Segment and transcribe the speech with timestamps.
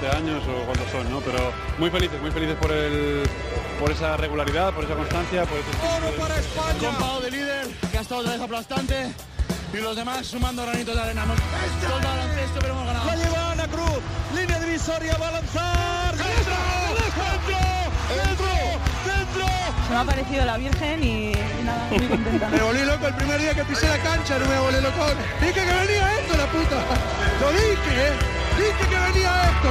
[0.00, 1.20] 12 años o cuántos son, ¿no?
[1.20, 3.22] Pero muy felices, muy felices por el
[3.80, 5.68] por esa regularidad, por esa constancia, por ese
[6.06, 7.20] Oro para España.
[7.22, 9.12] de líder, que ha estado otra vez aplastante.
[9.72, 11.24] Y los demás sumando granitos de arena.
[11.24, 13.06] Hemos todo baloncesto, pero hemos ganado.
[13.06, 14.00] La lleva Ana Cruz,
[14.34, 16.16] línea divisoria, va a lanzar.
[16.16, 16.54] ¡Dentro!
[16.96, 18.46] ¡Dentro!
[19.04, 19.46] ¡Dentro!
[19.86, 22.48] Se me ha parecido la Virgen y, y nada, muy contenta.
[22.48, 25.06] Me volví loco el primer día que pisé la cancha, no me volví loco.
[25.40, 26.76] Dije que venía esto, la puta.
[27.40, 28.35] Lo dije, ¿eh?
[28.78, 29.68] Dije que venía esto.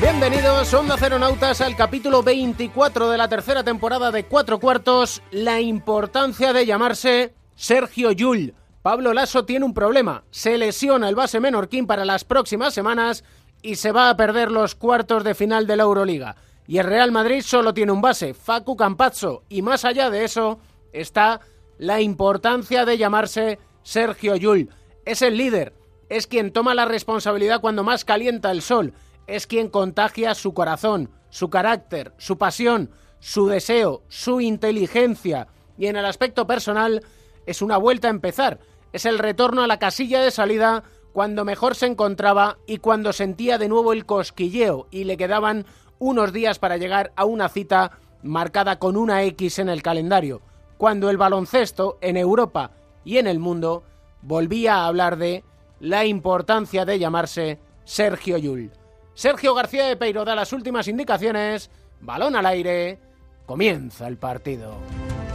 [0.00, 6.52] Bienvenidos, Onda Nautas al capítulo 24 de la tercera temporada de Cuatro Cuartos, la importancia
[6.52, 8.54] de llamarse Sergio Llull.
[8.82, 13.24] Pablo Lasso tiene un problema, se lesiona el base menorquín para las próximas semanas
[13.60, 16.36] y se va a perder los cuartos de final de la Euroliga.
[16.66, 20.60] Y el Real Madrid solo tiene un base, Facu Campazzo, y más allá de eso
[20.92, 21.40] está
[21.76, 24.70] la importancia de llamarse Sergio Llull.
[25.04, 25.74] Es el líder,
[26.10, 28.92] es quien toma la responsabilidad cuando más calienta el sol,
[29.26, 35.46] es quien contagia su corazón, su carácter, su pasión, su deseo, su inteligencia.
[35.78, 37.02] Y en el aspecto personal
[37.46, 38.58] es una vuelta a empezar,
[38.92, 43.56] es el retorno a la casilla de salida cuando mejor se encontraba y cuando sentía
[43.56, 45.64] de nuevo el cosquilleo y le quedaban
[46.00, 50.42] unos días para llegar a una cita marcada con una X en el calendario,
[50.76, 52.72] cuando el baloncesto en Europa
[53.04, 53.84] y en el mundo
[54.22, 55.44] volvía a hablar de
[55.80, 58.70] la importancia de llamarse Sergio Yul.
[59.14, 62.98] Sergio García de Peiro da las últimas indicaciones, balón al aire,
[63.46, 64.74] comienza el partido.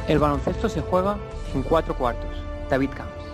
[0.07, 1.17] El baloncesto se juega
[1.53, 2.29] en cuatro cuartos.
[2.69, 3.25] David Camps.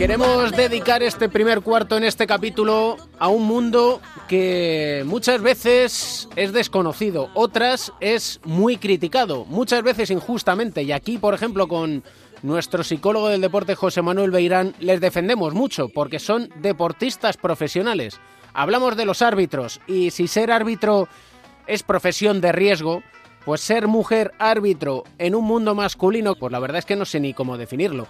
[0.00, 6.54] Queremos dedicar este primer cuarto en este capítulo a un mundo que muchas veces es
[6.54, 10.82] desconocido, otras es muy criticado, muchas veces injustamente.
[10.84, 12.02] Y aquí, por ejemplo, con
[12.42, 18.18] nuestro psicólogo del deporte José Manuel Beirán, les defendemos mucho porque son deportistas profesionales.
[18.54, 21.08] Hablamos de los árbitros y si ser árbitro
[21.66, 23.02] es profesión de riesgo,
[23.44, 27.20] pues ser mujer árbitro en un mundo masculino, pues la verdad es que no sé
[27.20, 28.08] ni cómo definirlo.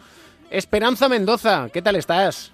[0.50, 2.52] Esperanza Mendoza, ¿qué tal estás?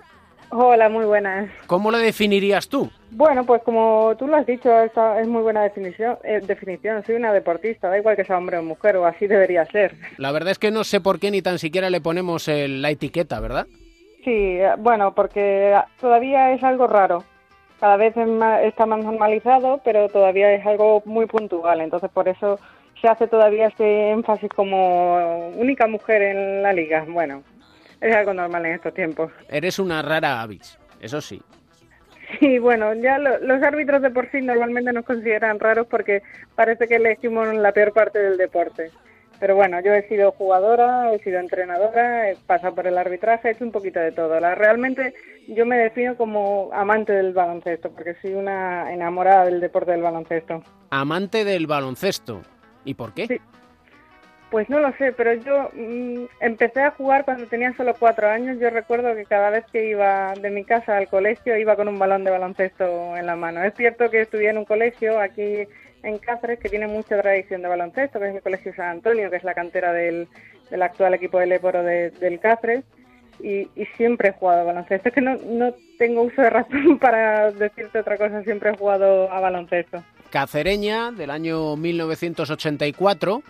[0.50, 1.50] Hola, muy buenas.
[1.66, 2.90] ¿Cómo lo definirías tú?
[3.10, 6.18] Bueno, pues como tú lo has dicho, esta es muy buena definición.
[6.22, 7.02] Eh, definición.
[7.04, 9.94] Soy una deportista, da igual que sea hombre o mujer, o así debería ser.
[10.18, 13.40] La verdad es que no sé por qué ni tan siquiera le ponemos la etiqueta,
[13.40, 13.66] ¿verdad?
[14.24, 17.24] Sí, eh, bueno, porque todavía es algo raro.
[17.80, 18.14] Cada vez
[18.62, 21.80] está más normalizado, pero todavía es algo muy puntual.
[21.80, 22.58] Entonces, por eso
[23.00, 27.04] se hace todavía este énfasis como única mujer en la liga.
[27.08, 27.42] Bueno,
[28.00, 29.32] es algo normal en estos tiempos.
[29.48, 31.42] Eres una rara avis, eso sí.
[32.40, 36.22] Sí, bueno, ya los árbitros de por sí normalmente nos consideran raros porque
[36.54, 38.90] parece que elegimos la peor parte del deporte.
[39.38, 43.52] Pero bueno, yo he sido jugadora, he sido entrenadora, he pasado por el arbitraje, he
[43.52, 44.40] hecho un poquito de todo.
[44.40, 45.14] La, realmente
[45.46, 50.62] yo me defino como amante del baloncesto, porque soy una enamorada del deporte del baloncesto.
[50.90, 52.40] Amante del baloncesto.
[52.84, 53.26] ¿Y por qué?
[53.26, 53.40] Sí.
[54.50, 58.58] Pues no lo sé, pero yo mm, empecé a jugar cuando tenía solo cuatro años.
[58.60, 61.98] Yo recuerdo que cada vez que iba de mi casa al colegio iba con un
[61.98, 63.64] balón de baloncesto en la mano.
[63.64, 65.66] Es cierto que estudié en un colegio aquí
[66.04, 69.36] en Cáceres que tiene mucha tradición de baloncesto, que es el Colegio San Antonio, que
[69.36, 70.28] es la cantera del,
[70.80, 72.84] actual equipo del Époro del Cáceres.
[73.40, 75.08] Y, siempre he jugado a baloncesto.
[75.08, 79.30] Es que no, no tengo uso de razón para decirte otra cosa, siempre he jugado
[79.30, 80.02] a baloncesto.
[80.30, 83.42] Cacereña del año 1984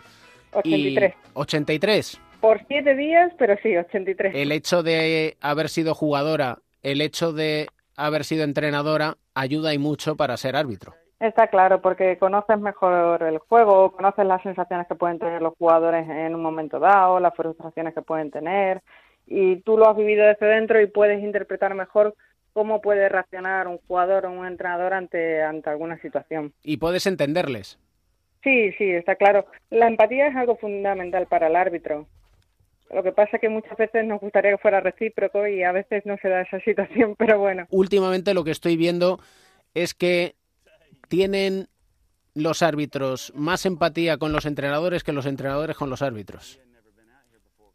[0.53, 1.15] 83.
[1.35, 2.21] 83.
[2.41, 4.35] Por siete días, pero sí, 83.
[4.35, 10.17] El hecho de haber sido jugadora, el hecho de haber sido entrenadora, ayuda y mucho
[10.17, 10.95] para ser árbitro.
[11.19, 16.07] Está claro, porque conoces mejor el juego, conoces las sensaciones que pueden tener los jugadores
[16.09, 18.83] en un momento dado, las frustraciones que pueden tener,
[19.27, 22.15] y tú lo has vivido desde dentro y puedes interpretar mejor
[22.53, 26.53] cómo puede reaccionar un jugador o un entrenador ante, ante alguna situación.
[26.63, 27.79] Y puedes entenderles.
[28.43, 29.47] Sí, sí, está claro.
[29.71, 32.07] La empatía es algo fundamental para el árbitro.
[32.95, 36.07] Lo que pasa es que muchas veces nos gustaría que fuera recíproco y a veces
[36.07, 37.67] no se da esa situación, pero bueno.
[37.71, 39.19] Últimamente lo que estoy viendo
[39.75, 40.35] es que
[41.09, 41.67] tienen
[42.35, 46.61] los árbitros más empatía con los entrenadores que los entrenadores con los árbitros.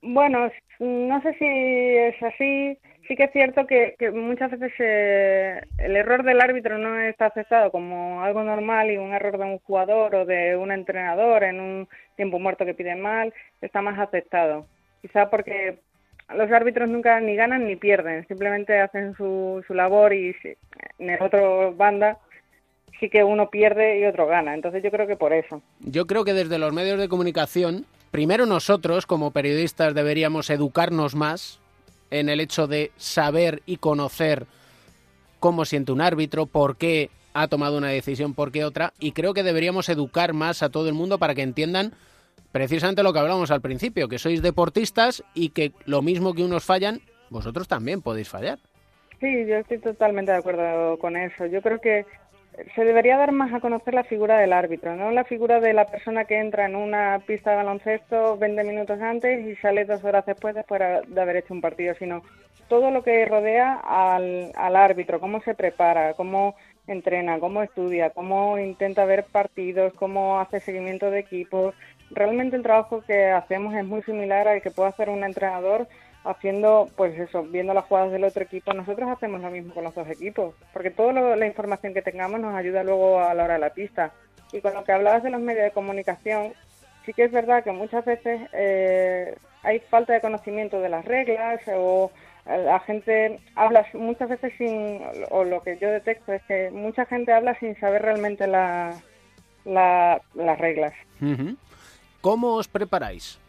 [0.01, 0.49] Bueno,
[0.79, 2.77] no sé si es así
[3.11, 7.69] sí que es cierto que, muchas veces eh, el error del árbitro no está aceptado
[7.69, 11.89] como algo normal y un error de un jugador o de un entrenador en un
[12.15, 14.65] tiempo muerto que piden mal está más aceptado.
[15.01, 15.79] Quizá porque
[16.33, 20.33] los árbitros nunca ni ganan ni pierden, simplemente hacen su, su labor y
[20.97, 22.17] en el otro banda
[22.97, 24.53] sí que uno pierde y otro gana.
[24.53, 25.61] Entonces yo creo que por eso.
[25.81, 31.61] Yo creo que desde los medios de comunicación, primero nosotros como periodistas deberíamos educarnos más
[32.11, 34.45] en el hecho de saber y conocer
[35.39, 39.33] cómo siente un árbitro, por qué ha tomado una decisión, por qué otra, y creo
[39.33, 41.93] que deberíamos educar más a todo el mundo para que entiendan
[42.51, 46.65] precisamente lo que hablamos al principio, que sois deportistas y que lo mismo que unos
[46.65, 48.59] fallan, vosotros también podéis fallar.
[49.19, 51.45] Sí, yo estoy totalmente de acuerdo con eso.
[51.45, 52.05] Yo creo que
[52.75, 55.85] se debería dar más a conocer la figura del árbitro, no la figura de la
[55.85, 60.25] persona que entra en una pista de baloncesto 20 minutos antes y sale dos horas
[60.25, 62.21] después después de haber hecho un partido, sino
[62.67, 66.55] todo lo que rodea al, al árbitro, cómo se prepara, cómo
[66.87, 71.75] entrena, cómo estudia, cómo intenta ver partidos, cómo hace seguimiento de equipos.
[72.11, 75.87] Realmente el trabajo que hacemos es muy similar al que puede hacer un entrenador
[76.23, 79.95] haciendo, pues eso, viendo las jugadas del otro equipo, nosotros hacemos lo mismo con los
[79.95, 83.59] dos equipos, porque toda la información que tengamos nos ayuda luego a la hora de
[83.59, 84.11] la pista.
[84.51, 86.53] Y con lo que hablabas de los medios de comunicación,
[87.05, 91.61] sí que es verdad que muchas veces eh, hay falta de conocimiento de las reglas
[91.67, 92.11] o
[92.45, 97.31] la gente habla muchas veces sin, o lo que yo detecto es que mucha gente
[97.31, 98.99] habla sin saber realmente la,
[99.65, 100.93] las reglas.
[102.19, 103.39] ¿Cómo os preparáis?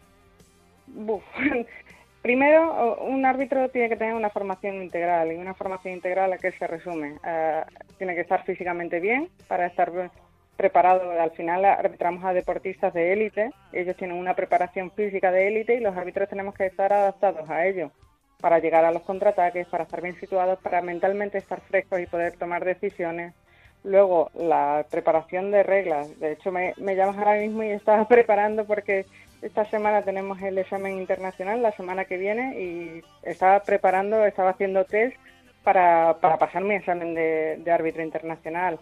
[2.23, 6.53] Primero, un árbitro tiene que tener una formación integral y una formación integral a qué
[6.53, 7.17] se resume.
[7.21, 7.63] Eh,
[7.97, 9.91] tiene que estar físicamente bien para estar
[10.55, 11.11] preparado.
[11.19, 15.81] Al final arbitramos a deportistas de élite, ellos tienen una preparación física de élite y
[15.81, 17.91] los árbitros tenemos que estar adaptados a ello
[18.39, 22.37] para llegar a los contraataques, para estar bien situados, para mentalmente estar frescos y poder
[22.37, 23.33] tomar decisiones.
[23.83, 26.17] Luego, la preparación de reglas.
[26.21, 29.05] De hecho, me, me llamas ahora mismo y estaba preparando porque
[29.43, 34.85] esta semana tenemos el examen internacional, la semana que viene, y estaba preparando, estaba haciendo
[34.85, 35.17] test
[35.63, 38.79] para, para pasar mi examen de, árbitro internacional.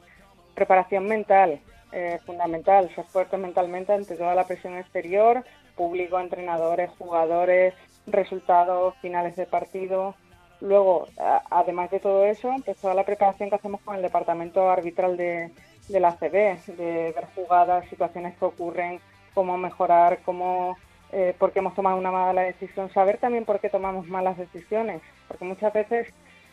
[0.54, 1.60] Preparación mental,
[1.92, 5.44] eh, fundamental, ser fuerte mentalmente ante toda la presión exterior,
[5.76, 7.74] público, entrenadores, jugadores,
[8.06, 10.16] resultados, finales de partido.
[10.60, 11.08] Luego,
[11.50, 15.50] además de todo eso, pues toda la preparación que hacemos con el departamento arbitral de,
[15.90, 19.00] de la CB, de ver jugadas, situaciones que ocurren,
[19.34, 20.78] cómo mejorar, cómo,
[21.12, 25.02] eh, por qué hemos tomado una mala decisión, saber también por qué tomamos malas decisiones,
[25.28, 26.08] porque muchas veces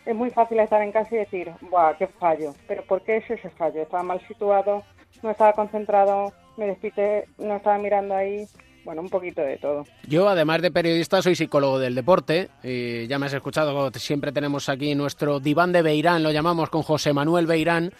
[0.06, 2.54] es muy fácil estar en casa y decir, ¡buah, qué fallo!
[2.66, 3.82] Pero ¿por qué es ese fallo?
[3.82, 4.82] Estaba mal situado,
[5.22, 8.46] no estaba concentrado, me despiste, no estaba mirando ahí.
[8.84, 9.84] Bueno, un poquito de todo.
[10.06, 12.48] Yo, además de periodista, soy psicólogo del deporte.
[12.62, 16.82] Y ya me has escuchado, siempre tenemos aquí nuestro diván de Beirán, lo llamamos con
[16.82, 17.92] José Manuel Beirán.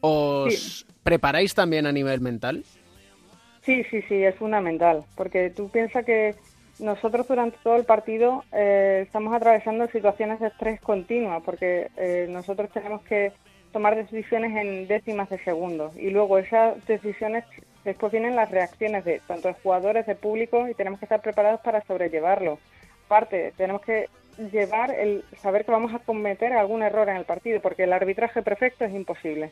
[0.00, 2.64] ¿Os preparáis también a nivel mental?
[3.66, 6.36] Sí, sí, sí, es fundamental, porque tú piensas que
[6.78, 12.70] nosotros durante todo el partido eh, estamos atravesando situaciones de estrés continua, porque eh, nosotros
[12.70, 13.32] tenemos que
[13.72, 17.44] tomar decisiones en décimas de segundos y luego esas decisiones,
[17.84, 21.60] después vienen las reacciones de tanto de jugadores, de público y tenemos que estar preparados
[21.60, 22.60] para sobrellevarlo.
[23.06, 24.08] Aparte, tenemos que
[24.52, 28.42] llevar el saber que vamos a cometer algún error en el partido, porque el arbitraje
[28.42, 29.50] perfecto es imposible.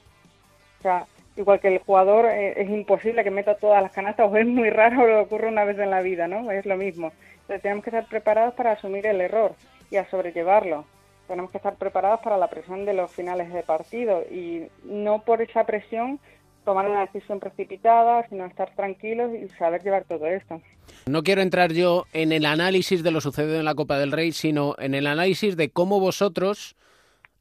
[0.78, 4.36] O sea, igual que el jugador eh, es imposible que meta todas las canastas o
[4.36, 6.50] es muy raro lo ocurre una vez en la vida, ¿no?
[6.50, 7.12] Es lo mismo.
[7.42, 9.54] Entonces tenemos que estar preparados para asumir el error
[9.90, 10.84] y a sobrellevarlo.
[11.28, 15.40] Tenemos que estar preparados para la presión de los finales de partido y no por
[15.40, 16.20] esa presión
[16.64, 20.60] tomar una decisión precipitada, sino estar tranquilos y saber llevar todo esto.
[21.06, 24.32] No quiero entrar yo en el análisis de lo sucedido en la Copa del Rey,
[24.32, 26.76] sino en el análisis de cómo vosotros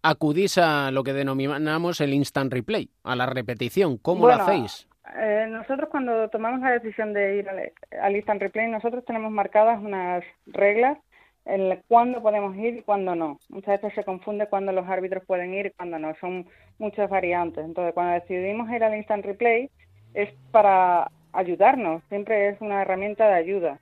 [0.03, 3.97] acudís a lo que denominamos el instant replay, a la repetición.
[3.97, 4.87] ¿Cómo lo hacéis?
[5.15, 10.23] Eh, nosotros cuando tomamos la decisión de ir al, instant replay, nosotros tenemos marcadas unas
[10.45, 10.97] reglas
[11.45, 13.39] en cuándo podemos ir y cuándo no.
[13.49, 16.13] Muchas veces se confunde cuándo los árbitros pueden ir y cuándo no.
[16.19, 16.47] Son
[16.79, 17.65] muchas variantes.
[17.65, 19.69] Entonces, cuando decidimos ir al instant replay
[20.13, 22.01] es para ayudarnos.
[22.09, 23.79] Siempre es una herramienta de ayuda.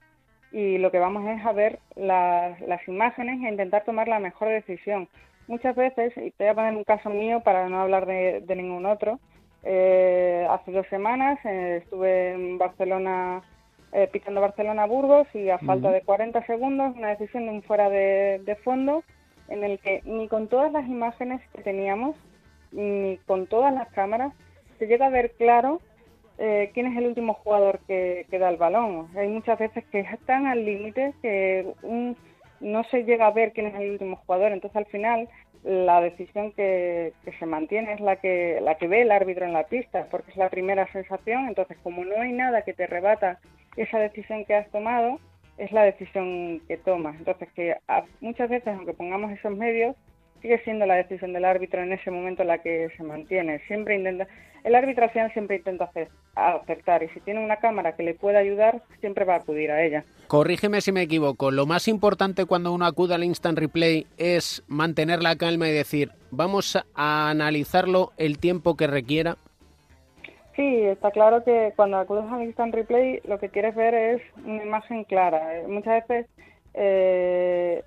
[0.52, 4.50] Y lo que vamos es a ver las, las imágenes e intentar tomar la mejor
[4.50, 5.08] decisión
[5.52, 8.86] muchas veces, y te voy a poner un caso mío para no hablar de, ningún
[8.86, 9.20] otro,
[9.64, 13.44] eh, hace dos semanas eh, estuve en Barcelona,
[13.92, 19.04] eh, Barcelona-Burgos y a falta de 40 segundos, una decisión de un fuera de, fondo
[19.50, 22.16] en el que ni con todas las imágenes que teníamos,
[22.72, 24.34] ni con todas las cámaras,
[24.80, 25.82] se llega a ver claro
[26.74, 29.10] quién es el último jugador que, que, da el balón.
[29.16, 32.18] Hay muchas veces que están al límite que un
[32.62, 34.52] no se llega a ver quién es el último jugador.
[34.52, 35.28] Entonces, al final,
[35.64, 39.66] la decisión que, se mantiene es la que, la que ve el árbitro en la
[39.68, 41.48] pista, porque es la primera sensación.
[41.48, 43.40] Entonces, como no hay nada que te rebata
[43.76, 45.20] esa decisión que has tomado,
[45.58, 47.16] es la decisión que toma.
[47.18, 47.76] Entonces, que
[48.22, 49.96] muchas veces, aunque pongamos esos medios,
[50.42, 53.60] sigue siendo la decisión del árbitro en ese momento la que se mantiene.
[53.68, 54.28] Siempre intenta,
[54.64, 58.14] el árbitro al final siempre intenta hacer, acertar y si tiene una cámara que le
[58.14, 60.04] pueda ayudar, siempre va a acudir a ella.
[60.28, 61.52] Corrígeme si me equivoco.
[61.52, 66.12] Lo más importante cuando uno acude al instant replay es mantener la calma y decir,
[66.30, 69.38] vamos a analizarlo el tiempo que requiera.
[70.56, 74.64] Sí, está claro que cuando acudes al instant replay lo que quieres ver es una
[74.64, 75.64] imagen clara.
[75.68, 76.28] Muchas veces
[76.74, 77.84] eh,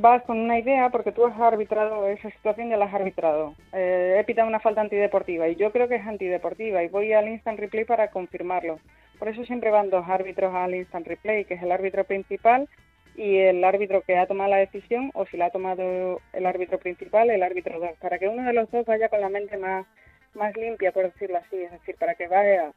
[0.00, 3.54] vas con una idea porque tú has arbitrado esa situación, ya la has arbitrado.
[3.72, 7.28] Eh, he pitado una falta antideportiva y yo creo que es antideportiva y voy al
[7.28, 8.78] instant replay para confirmarlo.
[9.18, 12.68] Por eso siempre van dos árbitros al instant replay, que es el árbitro principal
[13.14, 16.78] y el árbitro que ha tomado la decisión, o si la ha tomado el árbitro
[16.78, 19.86] principal, el árbitro 2, para que uno de los dos vaya con la mente más
[20.34, 22.72] más limpia, por decirlo así, es decir, para que vaya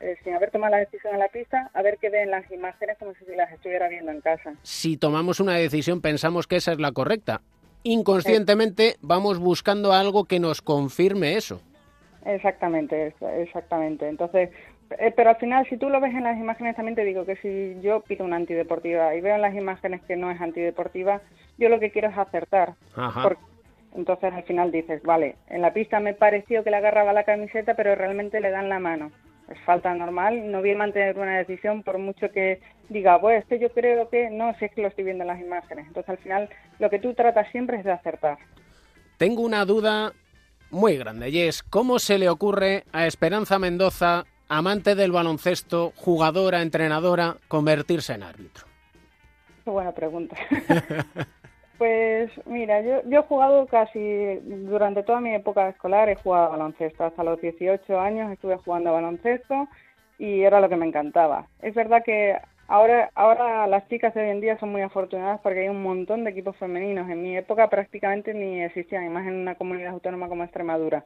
[0.00, 2.96] eh, sin haber tomado la decisión en la pista, a ver qué ven las imágenes
[2.98, 4.54] como si las estuviera viendo en casa.
[4.62, 7.40] Si tomamos una decisión, pensamos que esa es la correcta.
[7.82, 11.60] Inconscientemente vamos buscando algo que nos confirme eso.
[12.24, 14.08] Exactamente, exactamente.
[14.08, 14.50] Entonces,
[14.98, 17.36] eh, pero al final, si tú lo ves en las imágenes, también te digo que
[17.36, 21.20] si yo pido una antideportiva y veo en las imágenes que no es antideportiva,
[21.58, 22.74] yo lo que quiero es acertar.
[22.94, 23.36] Ajá.
[23.94, 27.74] Entonces al final dices, vale, en la pista me pareció que le agarraba la camiseta,
[27.74, 29.10] pero realmente le dan la mano.
[29.48, 33.70] Es falta normal, no bien mantener una decisión por mucho que diga, pues este yo
[33.70, 35.86] creo que no, si es que lo estoy viendo en las imágenes.
[35.86, 38.38] Entonces al final lo que tú tratas siempre es de acertar.
[39.16, 40.12] Tengo una duda
[40.70, 46.62] muy grande y es, ¿cómo se le ocurre a Esperanza Mendoza, amante del baloncesto, jugadora,
[46.62, 48.66] entrenadora, convertirse en árbitro?
[49.64, 50.36] Qué buena pregunta.
[51.78, 57.04] Pues mira, yo, yo he jugado casi durante toda mi época escolar, he jugado baloncesto.
[57.04, 59.68] Hasta los 18 años estuve jugando baloncesto
[60.18, 61.46] y era lo que me encantaba.
[61.62, 65.60] Es verdad que ahora, ahora las chicas de hoy en día son muy afortunadas porque
[65.60, 67.08] hay un montón de equipos femeninos.
[67.08, 71.04] En mi época prácticamente ni existían, y más en una comunidad autónoma como Extremadura.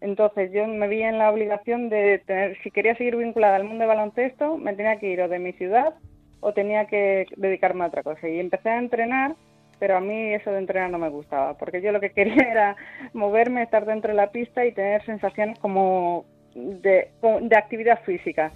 [0.00, 3.82] Entonces yo me vi en la obligación de tener, si quería seguir vinculada al mundo
[3.82, 5.94] de baloncesto, me tenía que ir o de mi ciudad
[6.40, 8.26] o tenía que dedicarme a otra cosa.
[8.26, 9.36] Y empecé a entrenar
[9.80, 12.76] pero a mí eso de entrenar no me gustaba, porque yo lo que quería era
[13.14, 17.10] moverme, estar dentro de la pista y tener sensaciones como de,
[17.42, 18.52] de actividad física.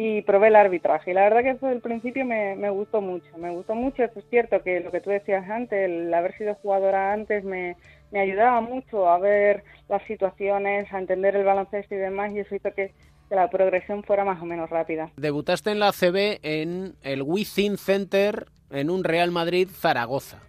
[0.00, 1.10] Y probé el arbitraje.
[1.10, 3.36] Y la verdad que desde el principio me, me gustó mucho.
[3.36, 4.04] Me gustó mucho.
[4.04, 7.76] Es cierto que lo que tú decías antes, el haber sido jugadora antes me,
[8.12, 12.32] me ayudaba mucho a ver las situaciones, a entender el baloncesto y demás.
[12.32, 12.92] Y eso hizo que,
[13.28, 15.10] que la progresión fuera más o menos rápida.
[15.16, 20.47] Debutaste en la CB en el Within Center en un Real Madrid Zaragoza.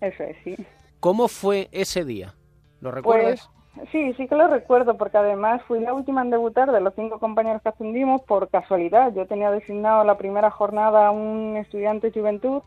[0.00, 0.56] Eso es, sí.
[1.00, 2.34] ¿Cómo fue ese día?
[2.80, 3.48] ¿Lo recuerdas?
[3.74, 6.94] Pues, sí, sí que lo recuerdo, porque además fui la última en debutar de los
[6.94, 9.12] cinco compañeros que ascendimos por casualidad.
[9.14, 12.62] Yo tenía designado la primera jornada a un estudiante de juventud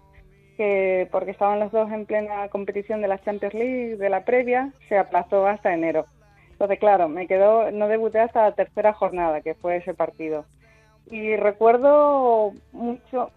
[0.58, 4.74] que, porque estaban los dos en plena competición de la Champions League de la previa,
[4.90, 6.06] se aplazó hasta enero.
[6.52, 10.44] Entonces, claro, me quedó, no debuté hasta la tercera jornada, que fue ese partido.
[11.10, 13.32] Y recuerdo mucho,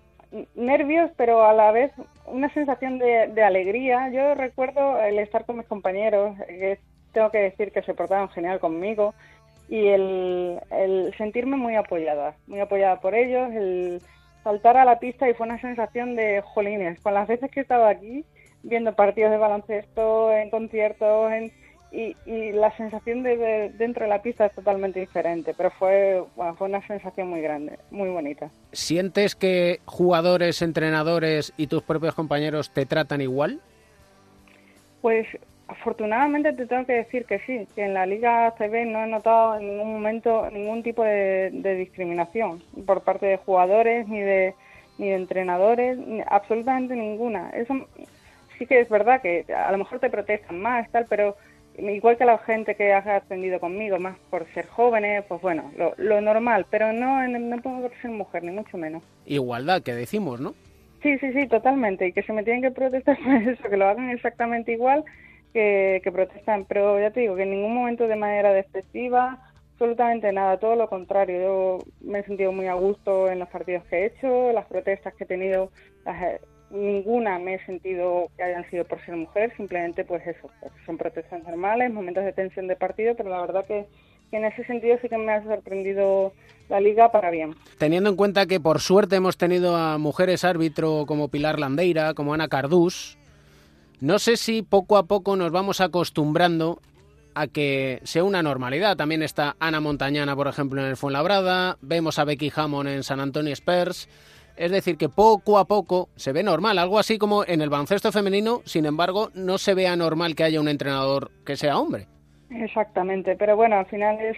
[0.56, 1.92] nervios, pero a la vez
[2.26, 4.10] una sensación de, alegría.
[4.10, 6.78] Yo recuerdo el estar con mis compañeros, que
[7.12, 9.14] tengo que decir que se portaron genial conmigo,
[9.68, 10.60] y el,
[11.16, 14.02] sentirme muy apoyada, muy apoyada por ellos, el
[14.44, 17.00] saltar a la pista y fue una sensación de jolines.
[17.00, 18.24] Con las veces que he estado aquí,
[18.62, 21.52] viendo partidos de baloncesto, en conciertos, en
[21.92, 26.24] y, la sensación de, dentro de la pista es totalmente diferente, pero fue,
[26.56, 28.50] fue una sensación muy grande, muy bonita.
[28.72, 33.60] ¿Sientes que jugadores, entrenadores y tus propios compañeros te tratan igual?
[35.02, 35.26] Pues
[35.68, 39.58] afortunadamente te tengo que decir que sí, que en la Liga ACB no he notado
[39.58, 44.54] en ningún momento ningún tipo de, discriminación por parte de jugadores ni de,
[44.98, 47.50] ni de entrenadores, absolutamente ninguna.
[47.50, 47.86] Eso
[48.58, 51.36] sí que es verdad que a lo mejor te protestan más, tal, pero
[51.78, 56.20] igual que la gente que ha ascendido conmigo, más por ser jóvenes, pues bueno, lo,
[56.20, 59.02] normal, pero no, no por ser mujer, ni mucho menos.
[59.26, 60.54] Igualdad, que decimos, ¿no?
[61.02, 63.88] Sí, sí, sí, totalmente, y que se me tienen que protestar por eso, que lo
[63.88, 65.04] hagan exactamente igual
[65.52, 69.38] que, que protestan, pero ya te digo, que en ningún momento de manera despectiva,
[69.72, 73.84] absolutamente nada, todo lo contrario, yo me he sentido muy a gusto en los partidos
[73.84, 75.70] que he hecho, las protestas que he tenido,
[76.04, 76.40] las,
[76.72, 80.50] ninguna me he sentido que hayan sido por ser mujer, simplemente pues eso,
[80.86, 83.86] son protestas normales, momentos de tensión de partido, pero la verdad que,
[84.32, 86.32] en ese sentido sí que me ha sorprendido
[86.70, 87.54] la liga para bien.
[87.76, 92.32] Teniendo en cuenta que por suerte hemos tenido a mujeres árbitro como Pilar Landeira, como
[92.32, 93.18] Ana Cardús,
[94.00, 96.80] no sé si poco a poco nos vamos acostumbrando
[97.34, 98.96] a que sea una normalidad.
[98.96, 103.20] También está Ana Montañana, por ejemplo, en el Fuenlabrada, vemos a Becky Hammond en San
[103.20, 104.08] Antonio Spurs
[104.56, 108.12] Es decir, que poco a poco se ve normal, algo así como en el baloncesto
[108.12, 112.06] femenino, sin embargo, no se vea normal que haya un entrenador que sea hombre.
[112.50, 114.36] Exactamente, pero bueno, al final es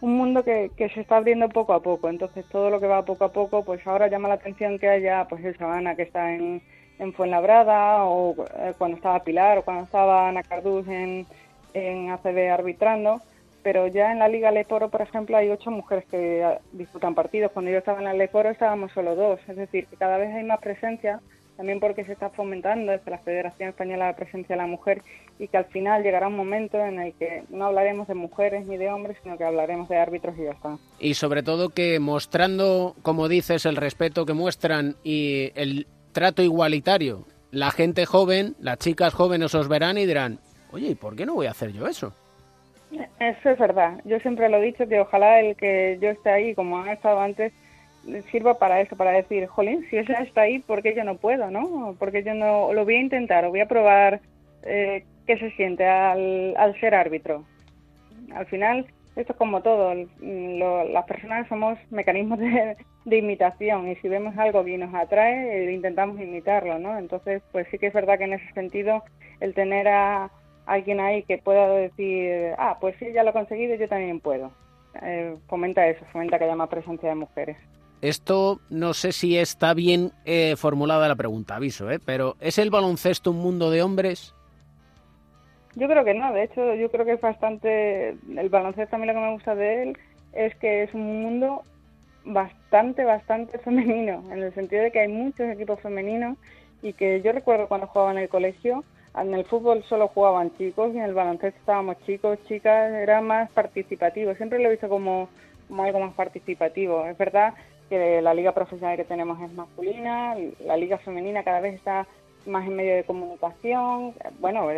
[0.00, 3.24] un mundo que, se está abriendo poco a poco, entonces todo lo que va poco
[3.24, 6.62] a poco, pues ahora llama la atención que haya, pues esa Ana que está en,
[6.98, 11.26] en Fuenlabrada, o eh, cuando estaba Pilar, o cuando estaba Ana Cardús en,
[11.74, 13.20] en ACB arbitrando,
[13.62, 17.52] pero ya en la Liga Leporo, por ejemplo, hay ocho mujeres que ah, disputan partidos.
[17.52, 20.44] Cuando yo estaba en la Leporo estábamos solo dos, es decir, que cada vez hay
[20.44, 21.20] más presencia,
[21.56, 25.02] también porque se está fomentando desde la Federación Española la presencia de la mujer
[25.40, 28.76] y que al final llegará un momento en el que no hablaremos de mujeres ni
[28.76, 30.78] de hombres, sino que hablaremos de árbitros y ya está.
[31.00, 37.24] Y sobre todo que mostrando, como dices, el respeto que muestran y el trato igualitario,
[37.50, 40.38] la gente joven, las chicas jóvenes os verán y dirán,
[40.70, 42.12] oye, ¿y por qué no voy a hacer yo eso?
[43.20, 44.00] Eso es verdad.
[44.04, 47.20] Yo siempre lo he dicho que ojalá el que yo esté ahí, como ha estado
[47.20, 47.52] antes,
[48.30, 51.50] sirva para eso, para decir, jolín, si ella está ahí, ¿por qué yo no puedo,
[51.50, 51.94] no?
[51.98, 54.20] Porque yo no lo voy a intentar o voy a probar
[54.62, 57.44] eh, qué se siente al, al ser árbitro.
[58.34, 62.76] Al final, esto es como todo, lo, las personas somos mecanismos de,
[63.18, 66.98] imitación y si vemos algo que nos atrae, eh, intentamos imitarlo, ¿no?
[66.98, 69.02] Entonces, pues sí que es verdad que en ese sentido
[69.40, 70.30] el tener a
[70.68, 74.52] alguien ahí que pueda decir, ah, pues sí, ya lo he conseguido, yo también puedo.
[75.02, 77.56] Eh, fomenta eso, fomenta que haya más presencia de mujeres.
[78.00, 81.98] Esto no sé si está bien eh, formulada la pregunta, aviso, ¿eh?
[82.04, 84.34] pero ¿es el baloncesto un mundo de hombres?
[85.74, 89.06] Yo creo que no, de hecho yo creo que es bastante, el baloncesto a mí
[89.06, 89.98] lo que me gusta de él
[90.32, 91.62] es que es un mundo
[92.24, 96.36] bastante, bastante femenino, en el sentido de que hay muchos equipos femeninos
[96.82, 98.84] y que yo recuerdo cuando jugaba en el colegio,
[99.20, 103.50] en el fútbol solo jugaban chicos y en el baloncesto estábamos chicos, chicas, era más
[103.50, 105.28] participativo, siempre lo he visto como,
[105.68, 107.04] como algo más participativo.
[107.06, 107.54] Es verdad
[107.88, 112.06] que la liga profesional que tenemos es masculina, la liga femenina cada vez está
[112.46, 114.14] más en medio de comunicación.
[114.40, 114.68] Bueno,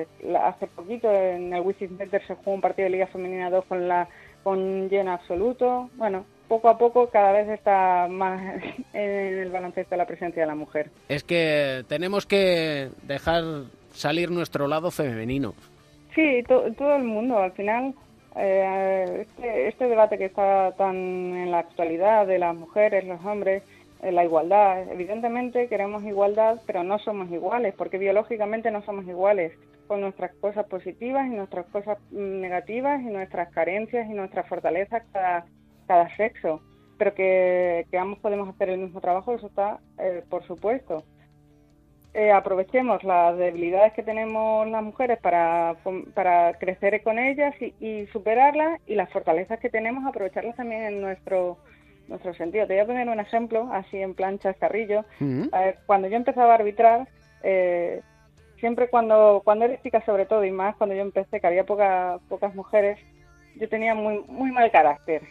[0.42, 3.88] hace poquito en el Wizzing Center se jugó un partido de liga femenina 2 con
[3.88, 4.08] la
[4.42, 5.90] con lleno absoluto.
[5.96, 8.40] Bueno, poco a poco cada vez está más
[8.92, 10.90] en el baloncesto la presencia de la mujer.
[11.08, 13.44] Es que tenemos que dejar
[14.00, 15.54] salir nuestro lado femenino.
[16.14, 17.38] Sí, todo el mundo.
[17.38, 17.94] Al final
[18.36, 23.62] eh, este, este, debate que está tan en la actualidad de las mujeres, los hombres,
[24.02, 29.52] eh, la igualdad, evidentemente queremos igualdad, pero no somos iguales, porque biológicamente no somos iguales,
[29.88, 35.02] con nuestras cosas positivas y nuestras cosas mm, negativas y nuestras carencias y nuestras fortalezas
[35.12, 35.44] cada,
[35.86, 36.60] cada sexo.
[36.98, 41.02] Pero que, que ambos podemos hacer el mismo trabajo, eso está, eh, por supuesto.
[42.12, 45.76] Eh, aprovechemos las debilidades que tenemos las mujeres para,
[46.12, 51.58] para crecer con ellas y, superarlas y las fortalezas que tenemos aprovecharlas también en nuestro
[52.08, 52.66] nuestro sentido.
[52.66, 55.04] Te voy a poner un ejemplo así en plan chascarrillo.
[55.86, 57.06] cuando yo empezaba a arbitrar,
[57.44, 58.00] eh,
[58.58, 62.20] siempre cuando cuando eres chica sobre todo y más cuando yo empecé que había pocas
[62.28, 62.98] pocas mujeres,
[63.54, 65.22] yo tenía muy muy mal carácter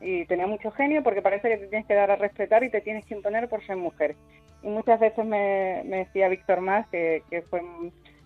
[0.00, 2.80] y tenía mucho genio porque parece que te tienes que dar a respetar y te
[2.80, 4.14] tienes que imponer por ser mujer.
[4.62, 7.62] Y muchas veces me, decía Víctor Más, que, fue,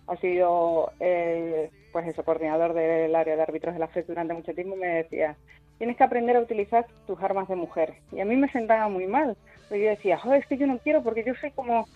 [0.07, 4.53] ha sido eh, pues eso, coordinador del área de árbitros de la FED durante mucho
[4.53, 5.37] tiempo, me decía,
[5.77, 7.93] tienes que aprender a utilizar tus armas de mujer.
[8.11, 9.37] Y a mí me sentaba muy mal.
[9.69, 11.87] Yo decía, joder, es que yo no quiero porque yo soy como,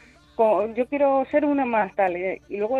[0.76, 2.16] yo quiero ser una más tal.
[2.16, 2.80] Y, luego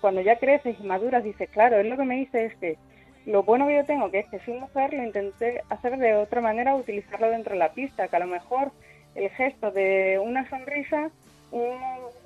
[0.00, 2.78] cuando ya creces y maduras, dices, claro, es lo que me dice es que
[3.26, 6.40] lo bueno que yo tengo, que es que soy mujer, lo intenté hacer de otra
[6.40, 8.72] manera, utilizarlo dentro de la pista, que a lo mejor
[9.14, 11.10] el gesto de una sonrisa
[11.50, 11.78] un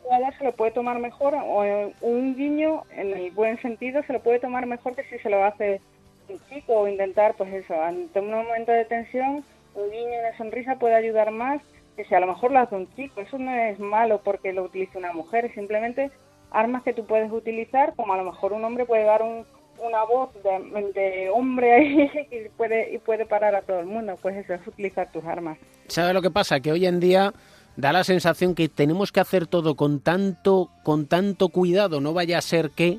[0.02, 4.20] jugador se lo puede tomar mejor o un guiño en el buen sentido se lo
[4.20, 5.80] puede tomar mejor que si se lo hace
[6.28, 10.36] un chico o intentar pues eso ante un momento de tensión un guiño y una
[10.36, 11.60] sonrisa puede ayudar más
[11.98, 13.20] que si a lo mejor lo hace un chico.
[13.20, 16.10] Eso no es malo porque lo utilice una mujer simplemente
[16.50, 19.44] armas que tú puedes utilizar como a lo mejor un hombre puede dar un,
[19.80, 24.14] una voz de, hombre ahí y puede, y puede parar a todo el mundo.
[24.20, 25.58] Pues eso es utilizar tus armas.
[25.88, 26.60] ¿Sabes lo que pasa?
[26.60, 27.32] Que hoy en día
[27.76, 32.38] da la sensación que tenemos que hacer todo con tanto, con tanto cuidado, no vaya
[32.38, 32.98] a ser que...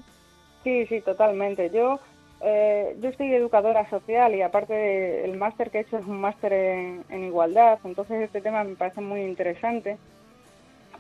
[0.64, 1.70] Sí, sí, totalmente.
[1.70, 2.00] Yo,
[2.42, 6.54] eh, yo soy educadora social y aparte el máster que he hecho es un máster
[6.54, 9.98] en, en igualdad, entonces este tema me parece muy interesante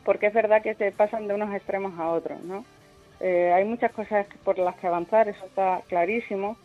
[0.04, 2.65] porque es verdad que se pasan de unos extremos a otros, ¿no?
[3.19, 6.58] Eh, hay muchas cosas por las que avanzar, eso está clarísimo,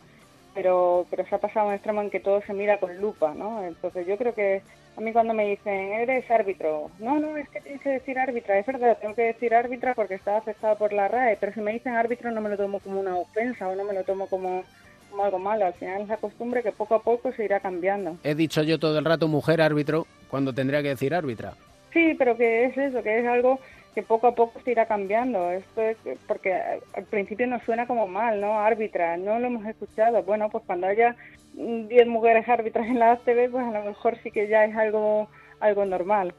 [0.53, 3.63] pero, pero se ha pasado un extremo en que todo se mira con lupa, ¿no?
[3.63, 4.61] Entonces yo creo que
[4.97, 8.57] a mí cuando me dicen, eres árbitro, no, no, es que tienes que decir árbitra,
[8.57, 11.73] es verdad, tengo que decir árbitra porque está afectada por la RAE, pero si me
[11.73, 14.63] dicen árbitro no me lo tomo como una ofensa o no me lo tomo como,
[15.11, 18.17] como algo malo, al final es la costumbre que poco a poco se irá cambiando.
[18.23, 21.55] He dicho yo todo el rato mujer árbitro cuando tendría que decir árbitra.
[21.91, 23.59] Sí, pero que es eso, que es algo
[23.95, 25.49] que poco a poco se irá cambiando.
[25.49, 28.59] Esto es porque al principio nos suena como mal, ¿no?
[28.59, 30.21] Árbitra, no lo hemos escuchado.
[30.23, 31.15] Bueno, pues cuando haya
[31.53, 35.29] 10 mujeres árbitras en la ACB, pues a lo mejor sí que ya es algo,
[35.61, 36.35] algo normal.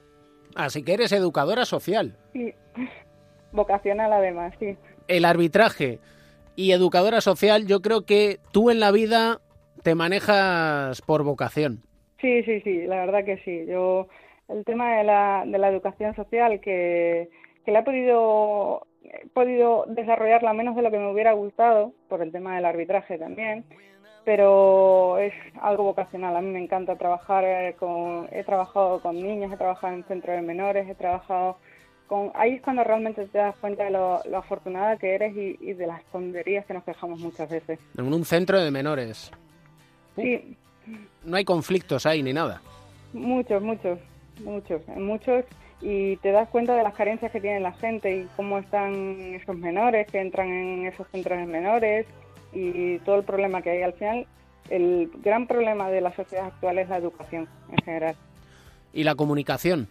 [0.55, 2.17] Así que eres educadora social.
[2.35, 2.55] Sí,
[3.53, 4.77] vocacional además, sí.
[5.09, 5.99] El arbitraje
[6.57, 9.41] y educadora social, yo creo que tú en la vida
[9.83, 11.83] te manejas por vocación.
[12.21, 13.65] Sí, sí, sí, la verdad que sí.
[13.67, 14.09] Yo,
[14.49, 17.29] el tema de la, de la educación social, que,
[17.67, 22.23] que la he podido, he podido desarrollarla menos de lo que me hubiera gustado, por
[22.23, 23.65] el tema del arbitraje también,
[24.25, 26.37] pero es algo vocacional.
[26.37, 30.37] A mí me encanta trabajar eh, con, he trabajado con niños, he trabajado en centros
[30.37, 31.59] de menores, he trabajado
[32.07, 35.87] con, ahí es cuando realmente te das cuenta de lo, afortunada que eres y, de
[35.89, 37.81] las tonterías que nos quejamos muchas veces.
[37.99, 39.33] En un centro de menores.
[40.15, 40.57] Sí.
[41.25, 42.63] No hay conflictos ahí ni nada.
[43.13, 43.99] Muchos, muchos,
[44.45, 45.45] muchos, muchos
[45.81, 48.95] y te das cuenta de las carencias que tiene la gente y cómo están
[49.35, 52.07] esos menores que entran en esos centros de menores
[52.53, 53.83] y todo el problema que hay.
[53.83, 54.27] Al final,
[54.71, 58.17] el gran problema de la sociedad actual es la educación en general.
[58.93, 59.89] Y la comunicación.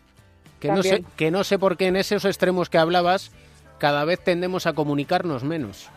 [0.60, 3.32] Que no, sé, que no sé por qué en esos extremos que hablabas
[3.78, 5.92] cada vez tendemos a comunicarnos menos.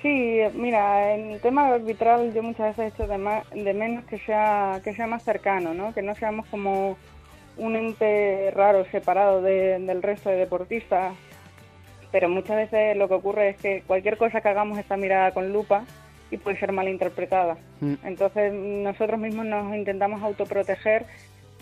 [0.00, 4.18] Sí, mira, en el tema arbitral yo muchas veces he hecho de, de menos que
[4.18, 5.94] sea, que sea más cercano, ¿no?
[5.94, 6.96] Que no seamos como
[7.56, 11.14] un ente raro, separado del resto de deportistas,
[12.10, 15.52] pero muchas veces lo que ocurre es que cualquier cosa que hagamos está mirada con
[15.52, 15.84] lupa
[16.30, 17.56] y puede ser malinterpretada.
[17.80, 17.94] Mm.
[18.04, 21.06] Entonces nosotros mismos nos intentamos autoproteger,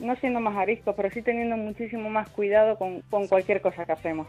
[0.00, 3.92] no siendo más ariscos, pero sí teniendo muchísimo más cuidado con, con cualquier cosa que
[3.92, 4.26] hacemos.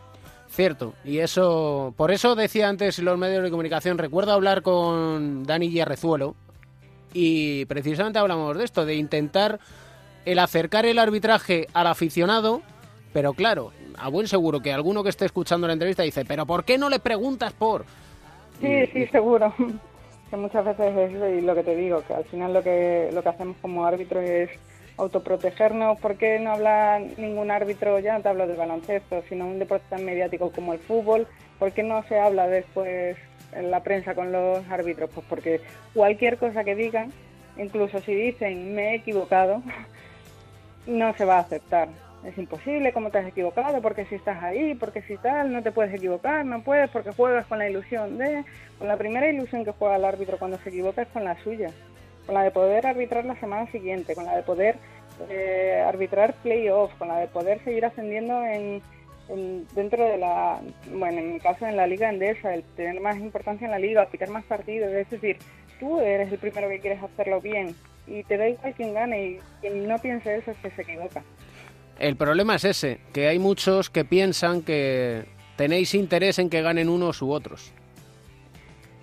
[0.50, 5.72] Cierto, y eso, por eso decía antes los medios de comunicación, recuerdo hablar con Dani
[5.72, 6.36] Yarrezuelo
[7.14, 9.60] y precisamente hablamos de esto, de intentar
[10.26, 12.62] el acercar el arbitraje al aficionado,
[13.14, 16.64] pero claro, a buen seguro que alguno que esté escuchando la entrevista dice, pero ¿por
[16.64, 17.86] qué no le preguntas por?
[18.60, 19.54] Sí, sí, seguro.
[20.30, 23.28] Que muchas veces es lo que te digo, que al final lo que, lo que
[23.28, 24.50] hacemos como árbitro es
[24.96, 26.00] autoprotegernos.
[26.00, 28.00] ¿Por qué no habla ningún árbitro?
[28.00, 31.28] Ya no te hablo del baloncesto, sino un deporte tan mediático como el fútbol.
[31.60, 33.18] ¿Por qué no se habla después
[33.52, 35.10] en la prensa con los árbitros?
[35.14, 35.62] Pues porque
[35.94, 37.12] cualquier cosa que digan,
[37.58, 39.62] incluso si dicen me he equivocado,
[40.88, 41.90] no se va a aceptar.
[42.24, 43.82] Es imposible, ¿cómo te has equivocado?
[43.82, 47.48] Porque si estás ahí, porque si tal, no te puedes equivocar, no puedes porque juegas
[47.48, 48.44] con la ilusión de...
[48.78, 50.38] Con la primera ilusión que juega el árbitro.
[50.38, 51.70] Cuando se equivoca es con la suya,
[52.26, 54.76] con la de poder arbitrar la semana siguiente, con la de poder
[55.30, 58.82] eh, arbitrar playoffs, con la de poder seguir ascendiendo en,
[59.74, 60.60] dentro de la,
[60.92, 64.02] bueno, en mi caso en la liga endesa, el tener más importancia en la liga,
[64.02, 65.38] aplicar más partidos, es decir,
[65.80, 67.76] tú eres el primero que quieres hacerlo bien,
[68.12, 71.24] y te da igual quien gane y quien no piense eso es que se equivoca.
[72.00, 76.90] El problema es ese, que hay muchos que piensan que tenéis interés en que ganen
[76.90, 77.72] unos u otros.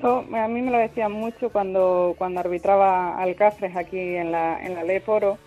[0.03, 4.75] a mí me lo decían mucho cuando, cuando arbitraba al Cáceres aquí en la, en
[4.75, 5.39] la Ley Foro.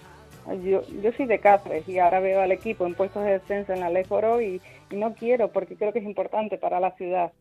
[0.63, 3.81] Yo, yo soy de Cáceres y ahora veo al equipo en puestos de descenso en
[3.81, 7.31] la Ley Foro y, y no quiero porque creo que es importante para la ciudad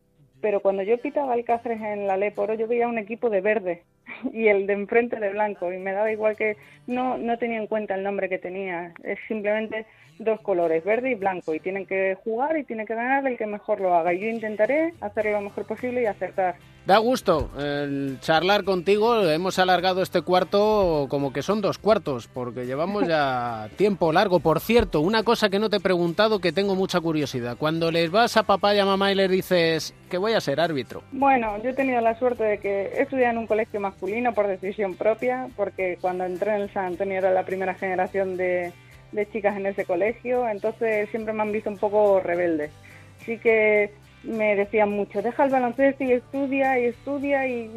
[0.41, 3.83] pero cuando yo pitaba el Cáceres en la Leporo yo veía un equipo de verde
[4.33, 7.67] y el de enfrente de blanco y me daba igual que no no tenía en
[7.67, 9.85] cuenta el nombre que tenía es simplemente
[10.23, 13.45] dos colores verde y blanco y tienen que jugar y tiene que ganar el que
[13.45, 16.55] mejor lo haga y yo intentaré hacerlo lo mejor posible y acertar
[16.85, 19.29] Da gusto el charlar contigo.
[19.29, 24.39] Hemos alargado este cuarto como que son dos cuartos, porque llevamos ya tiempo largo.
[24.39, 27.55] Por cierto, una cosa que no te he preguntado que tengo mucha curiosidad.
[27.57, 30.59] Cuando les vas a papá y a mamá y les dices que voy a ser
[30.59, 31.03] árbitro.
[31.11, 34.47] Bueno, yo he tenido la suerte de que he estudiado en un colegio masculino por
[34.47, 38.73] decisión propia, porque cuando entré en el San Antonio era la primera generación de,
[39.11, 42.69] de chicas en ese colegio, entonces siempre me han visto un poco rebelde.
[43.21, 43.91] Así que
[44.23, 47.69] me decían mucho, deja el baloncesto y estudia y estudia y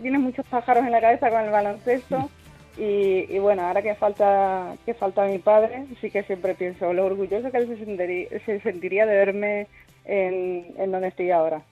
[0.00, 2.30] tienes muchos pájaros en la cabeza con el baloncesto.
[2.78, 7.50] Y, bueno, ahora que falta que falta mi padre, sí que siempre pienso lo orgulloso
[7.50, 9.66] que él se sentiría, se sentiría de verme
[10.06, 11.62] en, en donde estoy ahora.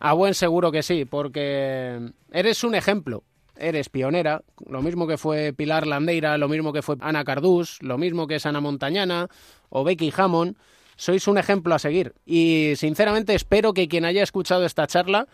[0.00, 1.98] A buen seguro que sí, porque
[2.32, 3.24] eres un ejemplo.
[3.58, 7.98] Eres pionera, lo mismo que fue Pilar Landeira, lo mismo que fue Ana Cardús, lo
[7.98, 9.28] mismo que es Ana Montañana
[9.68, 10.56] o Becky Hammond
[10.96, 12.12] sois un ejemplo a seguir.
[12.26, 15.26] Y sinceramente espero que quien haya escuchado esta charla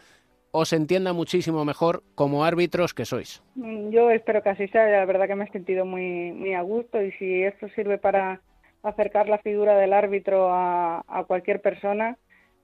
[0.52, 3.42] os entienda muchísimo mejor como árbitros que sois.
[3.56, 6.60] Mm, yo espero que así sea, la verdad que me he sentido muy, muy a
[6.60, 8.40] gusto y si esto sirve para
[8.84, 12.18] acercar la figura del árbitro a, cualquier persona,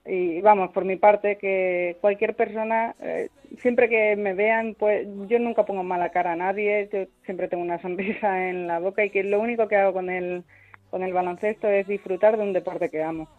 [0.05, 5.37] y vamos, por mi parte, que cualquier persona, eh, siempre que me vean, pues yo
[5.39, 9.09] nunca pongo mala cara a nadie, yo siempre tengo una sonrisa en la boca y
[9.09, 10.43] que lo único que hago con el
[10.89, 13.29] con el baloncesto es disfrutar de un deporte que amo.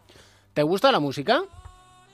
[0.55, 1.43] ¿Te gusta la música?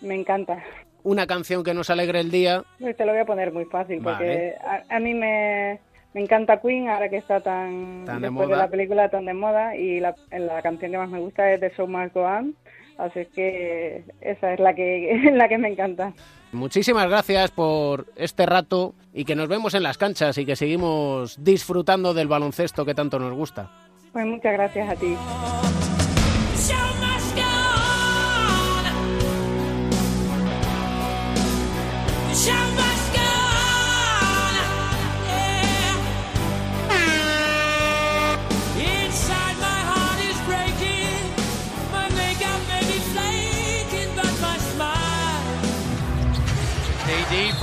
[0.01, 0.63] Me encanta.
[1.05, 2.65] Una canción que nos alegre el día.
[2.81, 4.55] Pues te lo voy a poner muy fácil, porque
[4.91, 5.79] a, mí me,
[6.13, 10.17] encanta Queen, ahora que está tan, después de, la película tan de moda, y la,
[10.33, 12.57] la canción que más me gusta es The Show Must Go On,
[12.99, 16.13] así que esa es la que, la que me encanta.
[16.53, 21.43] Muchísimas gracias por este rato y que nos vemos en las canchas y que seguimos
[21.43, 23.71] disfrutando del baloncesto que tanto nos gusta.
[24.13, 25.15] Pues muchas gracias a ti.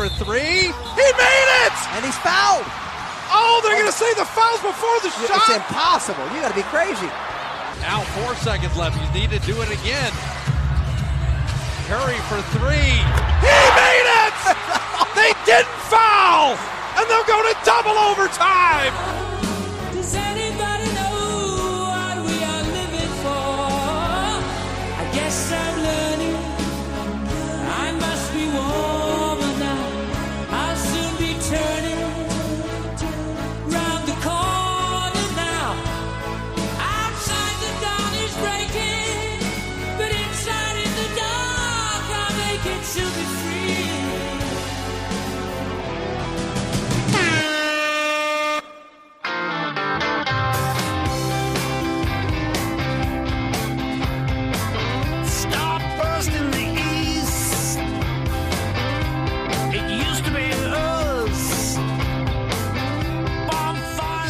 [0.09, 0.69] For three.
[0.69, 1.75] He made it!
[1.97, 2.65] And he's fouled.
[3.33, 5.49] Oh, they're going to say the fouls before the shot.
[5.49, 6.23] It's impossible.
[6.29, 7.09] You got to be crazy.
[7.81, 8.97] Now four seconds left.
[9.01, 10.13] You need to do it again.
[11.89, 12.97] Curry for three.
[13.41, 14.37] He made it!
[15.17, 16.57] they didn't foul!
[16.97, 18.93] And they'll go to double overtime!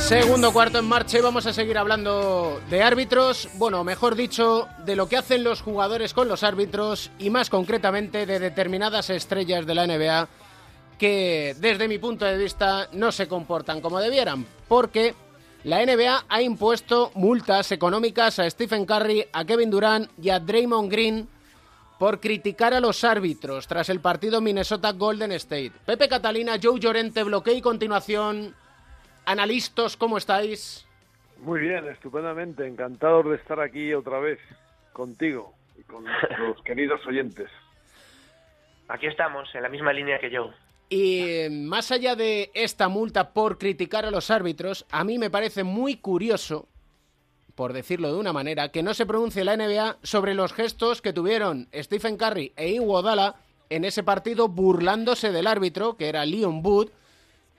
[0.06, 4.96] Segundo cuarto en marcha y vamos a seguir hablando de árbitros, bueno, mejor dicho, de
[4.96, 9.74] lo que hacen los jugadores con los árbitros y más concretamente de determinadas estrellas de
[9.74, 10.28] la NBA
[11.00, 15.16] que desde mi punto de vista no se comportan como debieran, porque
[15.64, 20.92] la NBA ha impuesto multas económicas a Stephen Curry, a Kevin Durant y a Draymond
[20.92, 21.28] Green
[21.98, 25.72] por criticar a los árbitros tras el partido Minnesota Golden State.
[25.84, 28.54] Pepe Catalina, Joe Llorente, bloqueo y continuación
[29.26, 30.86] Analistas, ¿cómo estáis?
[31.42, 32.66] Muy bien, estupendamente.
[32.66, 34.40] Encantado de estar aquí otra vez
[34.94, 36.06] contigo y con
[36.40, 37.50] los queridos oyentes.
[38.88, 40.52] Aquí estamos, en la misma línea que yo.
[40.90, 45.64] Y más allá de esta multa por criticar a los árbitros, a mí me parece
[45.64, 46.68] muy curioso,
[47.56, 51.14] por decirlo de una manera, que no se pronuncie la NBA sobre los gestos que
[51.14, 53.36] tuvieron Stephen Curry e Iguodala
[53.70, 56.90] en ese partido burlándose del árbitro, que era Leon Wood,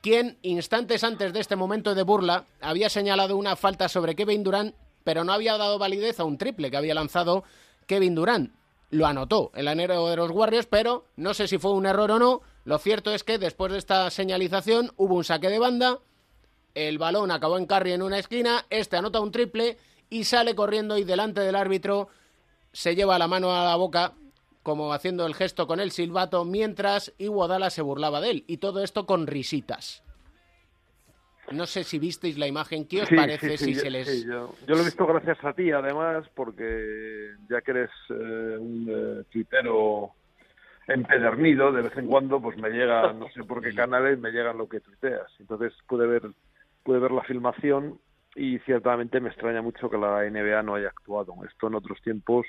[0.07, 4.73] quien instantes antes de este momento de burla había señalado una falta sobre Kevin Durant,
[5.03, 7.43] pero no había dado validez a un triple que había lanzado
[7.89, 8.55] Kevin Durant.
[8.91, 12.21] Lo anotó el anero de los Warriors, pero no sé si fue un error o
[12.21, 12.43] no.
[12.65, 15.99] Lo cierto es que después de esta señalización hubo un saque de banda,
[16.77, 19.77] el balón acabó en Curry en una esquina, este anota un triple
[20.09, 22.11] y sale corriendo y delante del árbitro
[22.73, 24.13] se lleva la mano a la boca
[24.67, 28.45] como haciendo el gesto con el silbato, mientras Iguodala se burlaba de él.
[28.49, 30.03] Y todo esto con risitas.
[31.53, 32.85] No sé si visteis la imagen.
[32.89, 34.25] ¿Qué os parece si se les.?
[34.25, 38.89] Yo, yo, lo he visto gracias a ti, además, porque ya que eres eh, un
[38.91, 40.11] eh, tuitero
[40.89, 44.53] empedernido, de vez en cuando, pues me llega, no sé por qué canales, me llega
[44.53, 45.31] lo que tuiteas.
[45.39, 46.23] Entonces pude ver,
[46.83, 48.01] pude ver la filmación
[48.35, 51.37] y ciertamente me extraña mucho que la NBA no haya actuado.
[51.49, 52.47] Esto en otros tiempos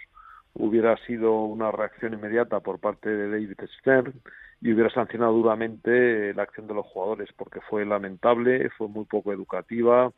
[0.60, 4.14] hubiera sido una reacción inmediata por parte de David Stern
[4.62, 9.32] y hubiera sancionado duramente la acción de los jugadores porque fue lamentable, fue muy poco
[9.32, 10.12] educativa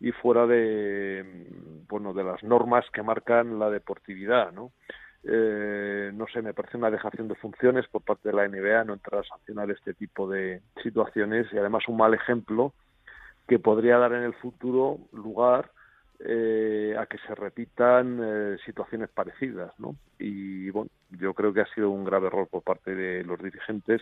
[0.00, 1.46] y fuera de
[1.88, 4.72] bueno de las normas que marcan la deportividad, ¿no?
[5.24, 8.94] Eh, no sé, me parece una dejación de funciones por parte de la NBA no
[8.94, 12.72] entrar a sancionar este tipo de situaciones y además un mal ejemplo
[13.46, 15.70] que podría dar en el futuro lugar
[16.24, 19.96] eh, a que se repitan eh, situaciones parecidas, ¿no?
[20.18, 24.00] Y bueno, yo creo que ha sido un grave error por parte de los dirigentes.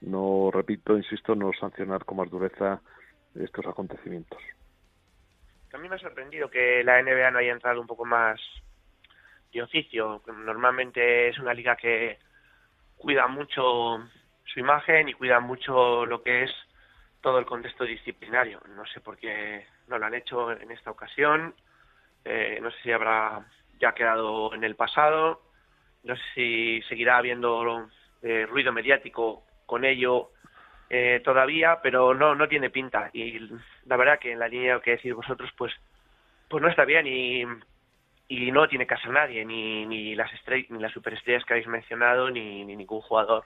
[0.00, 2.80] No, repito, insisto, no sancionar con más dureza
[3.34, 4.40] estos acontecimientos.
[5.72, 8.40] A mí me ha sorprendido que la NBA no haya entrado un poco más
[9.52, 10.22] de oficio.
[10.26, 12.18] Normalmente es una liga que
[12.96, 13.98] cuida mucho
[14.44, 16.50] su imagen y cuida mucho lo que es
[17.20, 18.60] todo el contexto disciplinario.
[18.74, 21.54] No sé por qué no lo han hecho en esta ocasión.
[22.24, 23.44] Eh, no sé si habrá
[23.78, 25.42] ya quedado en el pasado.
[26.04, 27.88] No sé si seguirá habiendo
[28.22, 30.30] eh, ruido mediático con ello
[30.88, 33.10] eh, todavía, pero no no tiene pinta.
[33.12, 33.38] Y
[33.86, 35.72] la verdad que en la línea que decís vosotros, pues
[36.48, 37.06] pues no está bien.
[37.06, 37.44] Y
[38.32, 41.66] y no tiene caso a nadie, ni, ni las estrell- ni las superestrellas que habéis
[41.66, 43.44] mencionado, ni, ni ningún jugador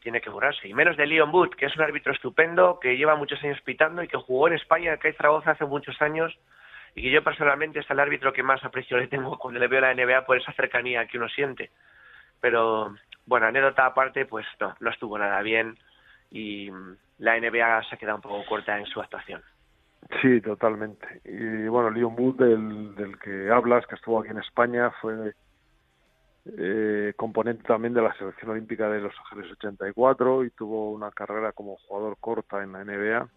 [0.00, 0.68] tiene que borrarse.
[0.68, 4.02] Y menos de Leon Wood, que es un árbitro estupendo, que lleva muchos años pitando
[4.02, 6.36] y que jugó en España, el CAI Zaragoza hace muchos años,
[6.94, 9.78] y que yo personalmente es el árbitro que más aprecio le tengo cuando le veo
[9.78, 11.70] a la NBA por esa cercanía que uno siente.
[12.40, 12.94] Pero,
[13.26, 15.78] bueno, anécdota aparte, pues no, no estuvo nada bien
[16.30, 16.70] y
[17.18, 19.42] la NBA se ha quedado un poco corta en su actuación.
[20.22, 21.20] Sí, totalmente.
[21.24, 25.34] Y bueno, Leon Wood, del que hablas, que estuvo aquí en España, fue
[26.46, 31.52] eh, componente también de la selección olímpica de Los Ángeles 84 y tuvo una carrera
[31.52, 33.28] como jugador corta en la NBA.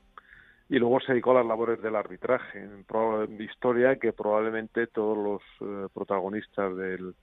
[0.70, 5.42] Y luego se dedicó a las labores del arbitraje, en historia que probablemente todos los
[5.70, 7.14] eh, protagonistas del,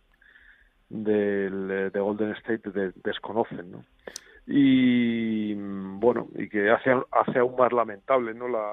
[0.88, 3.84] del, eh, de Golden State de- desconocen, ¿no?
[4.46, 8.48] Y bueno, y que hace, hace aún más lamentable, ¿no?
[8.48, 8.72] La,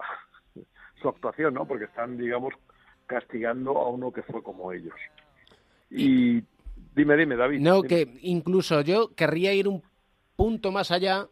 [1.01, 1.65] su actuación, ¿no?
[1.65, 2.53] Porque están, digamos,
[3.05, 4.95] castigando a uno que fue como ellos.
[5.89, 6.43] Y
[6.97, 7.59] dime, dime, David.
[7.61, 7.87] No, dime.
[7.87, 9.81] que incluso yo querría ir un
[10.35, 11.27] punto más allá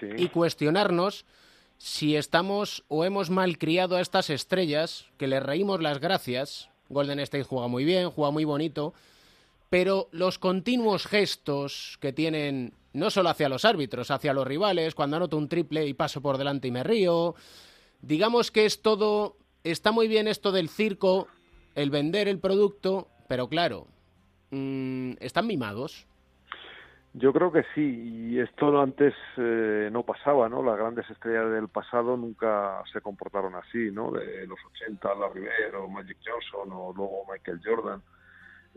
[0.00, 0.06] Sí.
[0.16, 1.24] y cuestionarnos
[1.78, 6.68] si estamos o hemos malcriado a estas estrellas, que les reímos las gracias.
[6.88, 8.92] Golden State juega muy bien, juega muy bonito,
[9.68, 15.16] pero los continuos gestos que tienen, no solo hacia los árbitros, hacia los rivales, cuando
[15.16, 17.34] anoto un triple y paso por delante y me río,
[18.02, 21.28] digamos que es todo, está muy bien esto del circo,
[21.74, 23.86] el vender el producto, pero claro,
[24.50, 26.06] están mimados.
[27.12, 30.62] Yo creo que sí, y esto antes eh, no pasaba, ¿no?
[30.62, 34.12] Las grandes estrellas del pasado nunca se comportaron así, ¿no?
[34.12, 38.00] De los 80, Larry Bird o Magic Johnson o luego Michael Jordan,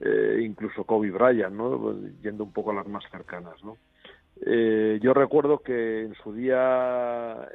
[0.01, 1.95] eh, incluso Kobe Bryant, ¿no?
[2.23, 3.77] Yendo un poco a las más cercanas, ¿no?
[4.41, 7.47] Eh, yo recuerdo que en su día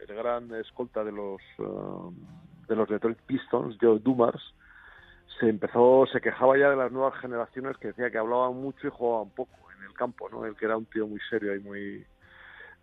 [0.00, 2.14] el, gran escolta de los eh,
[2.68, 4.54] de los Detroit Pistons, Joe Dumars,
[5.40, 8.90] se empezó, se quejaba ya de las nuevas generaciones que decía que hablaban mucho y
[8.90, 10.44] jugaban poco en el campo, ¿no?
[10.44, 12.06] El que era un tío muy serio y muy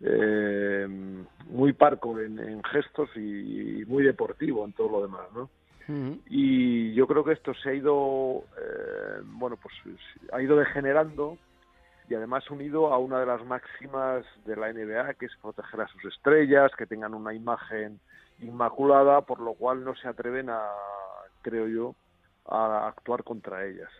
[0.00, 0.86] eh,
[1.50, 5.48] muy parco en, en gestos y, y muy deportivo en todo lo demás, ¿no?
[6.28, 9.74] Y yo creo que esto se ha ido, eh, bueno, pues
[10.32, 11.38] ha ido degenerando
[12.10, 15.88] y además unido a una de las máximas de la NBA, que es proteger a
[15.88, 18.00] sus estrellas, que tengan una imagen
[18.40, 20.60] inmaculada, por lo cual no se atreven a,
[21.40, 21.94] creo yo,
[22.48, 23.90] a actuar contra ellas.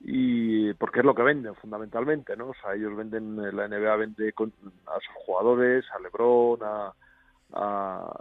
[0.00, 2.48] Y porque es lo que venden fundamentalmente, ¿no?
[2.48, 4.52] O sea, ellos venden, la NBA vende con-
[4.86, 6.92] a sus jugadores, a LeBron, a,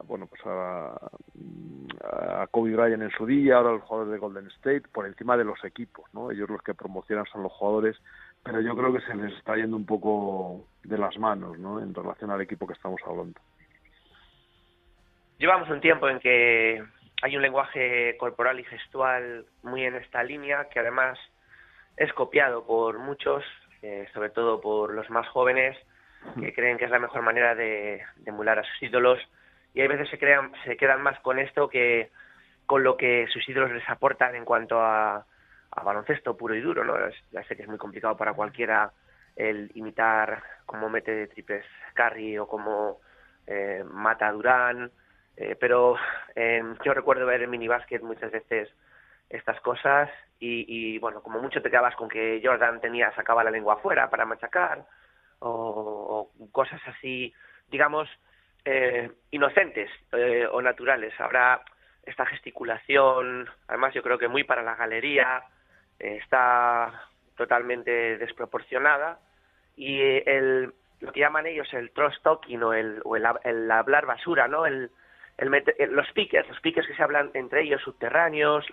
[0.07, 0.95] bueno, pues a,
[2.41, 5.43] a Kobe Bryant en su día, ahora los jugadores de Golden State, por encima de
[5.43, 6.31] los equipos, ¿no?
[6.31, 7.97] Ellos los que promocionan son los jugadores,
[8.43, 11.81] pero yo creo que se les está yendo un poco de las manos, ¿no?
[11.81, 13.39] En relación al equipo que estamos hablando.
[15.37, 16.83] Llevamos un tiempo en que
[17.21, 21.17] hay un lenguaje corporal y gestual muy en esta línea, que además
[21.97, 23.43] es copiado por muchos,
[23.81, 25.77] eh, sobre todo por los más jóvenes,
[26.39, 29.19] que creen que es la mejor manera de, de emular a sus ídolos,
[29.75, 32.09] y hay veces se, crean, se quedan más con esto que
[32.65, 35.23] con lo que sus ídolos les aportan en cuanto a,
[35.71, 36.95] a baloncesto puro y duro, ¿no?
[37.31, 38.91] Ya sé que es muy complicado para cualquiera
[39.35, 43.01] el imitar cómo mete de triples Curry o cómo
[43.45, 44.91] eh, mata a Durán,
[45.37, 45.95] eh, pero
[46.35, 48.69] eh, yo recuerdo ver en minibásquet muchas veces
[49.29, 53.51] estas cosas y, y, bueno, como mucho te quedabas con que Jordan tenía, sacaba la
[53.51, 54.85] lengua afuera para machacar
[55.39, 57.33] o, cosas así,
[57.69, 58.09] digamos,
[58.63, 61.13] eh, inocentes eh, o naturales.
[61.19, 61.61] Habrá
[62.05, 65.43] esta gesticulación, además yo creo que muy para la galería,
[65.99, 69.19] eh, está totalmente desproporcionada
[69.75, 73.69] y eh, el, lo que llaman ellos el trust talking o el, o el, el
[73.71, 74.65] hablar basura, ¿no?
[74.65, 74.91] El,
[75.37, 78.65] el eh, los piques, los piques que se hablan entre ellos subterráneos,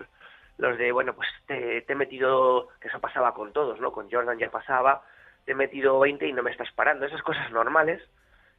[0.59, 3.93] los de, bueno, pues te, he metido, que eso pasaba con todos, ¿no?
[3.93, 5.03] Con Jordan ya pasaba,
[5.45, 7.07] te he metido 20 y no me estás parando.
[7.07, 8.03] Esas cosas normales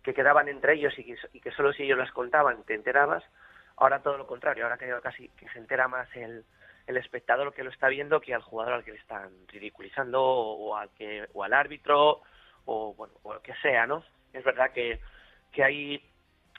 [0.01, 3.23] que quedaban entre ellos y que, solo si ellos las contaban te enterabas.
[3.77, 6.43] Ahora todo lo contrario, ahora que casi que se entera más el,
[6.87, 10.71] el espectador que lo está viendo que al jugador al que le están ridiculizando o,
[10.71, 12.21] o al que o al árbitro
[12.65, 14.03] o bueno o lo que sea, ¿no?
[14.33, 14.99] Es verdad que
[15.51, 16.03] que ahí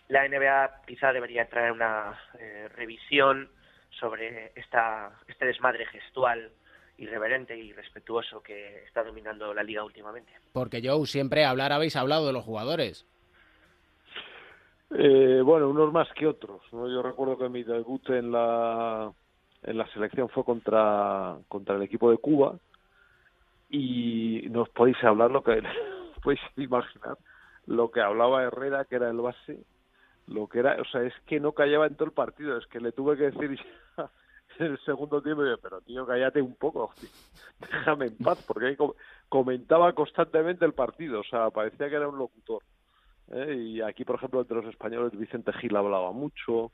[0.09, 3.49] la NBA quizá debería traer una eh, revisión
[3.91, 6.51] sobre esta este desmadre gestual
[6.99, 10.33] irreverente y respetuoso que está dominando la liga últimamente.
[10.53, 13.07] Porque Joe, siempre hablar habéis hablado de los jugadores.
[14.97, 16.61] Eh, bueno, unos más que otros.
[16.73, 16.89] ¿no?
[16.89, 19.13] Yo recuerdo que mi debut en la
[19.65, 22.59] en la selección fue contra contra el equipo de Cuba
[23.71, 25.63] y no os podéis hablar lo que
[26.23, 27.17] podéis imaginar
[27.67, 29.65] lo que hablaba Herrera que era el base
[30.27, 32.81] lo que era o sea es que no callaba en todo el partido es que
[32.81, 33.59] le tuve que decir
[33.97, 34.11] ya
[34.59, 36.93] en el segundo tiempo, yo, pero tío, cállate un poco,
[37.61, 38.77] déjame en paz, porque ahí
[39.29, 42.63] comentaba constantemente el partido, o sea, parecía que era un locutor.
[43.33, 43.55] ¿eh?
[43.55, 46.73] Y aquí, por ejemplo, entre los españoles, Vicente Gil hablaba mucho,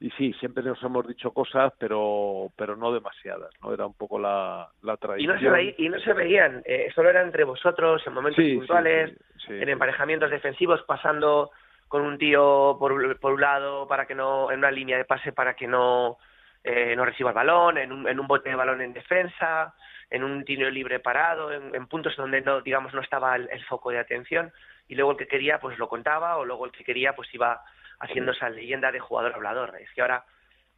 [0.00, 3.72] y sí, siempre nos hemos dicho cosas, pero pero no demasiadas, ¿no?
[3.72, 5.38] Era un poco la, la tradición.
[5.38, 9.16] Y no se, y no se veían, eh, solo era entre vosotros en momentos puntuales,
[9.48, 11.52] en emparejamientos defensivos, pasando
[11.92, 15.30] con un tío por, por un lado para que no, en una línea de pase
[15.30, 16.16] para que no,
[16.64, 19.74] eh, no reciba el balón, en un, en un bote de balón en defensa,
[20.08, 23.98] en un tiro libre parado, en, puntos donde no, digamos, no estaba el foco de
[23.98, 24.50] atención,
[24.88, 27.60] y luego el que quería pues lo contaba, o luego el que quería pues iba
[28.00, 29.76] haciendo esa leyenda de jugador hablador.
[29.78, 30.24] Es que ahora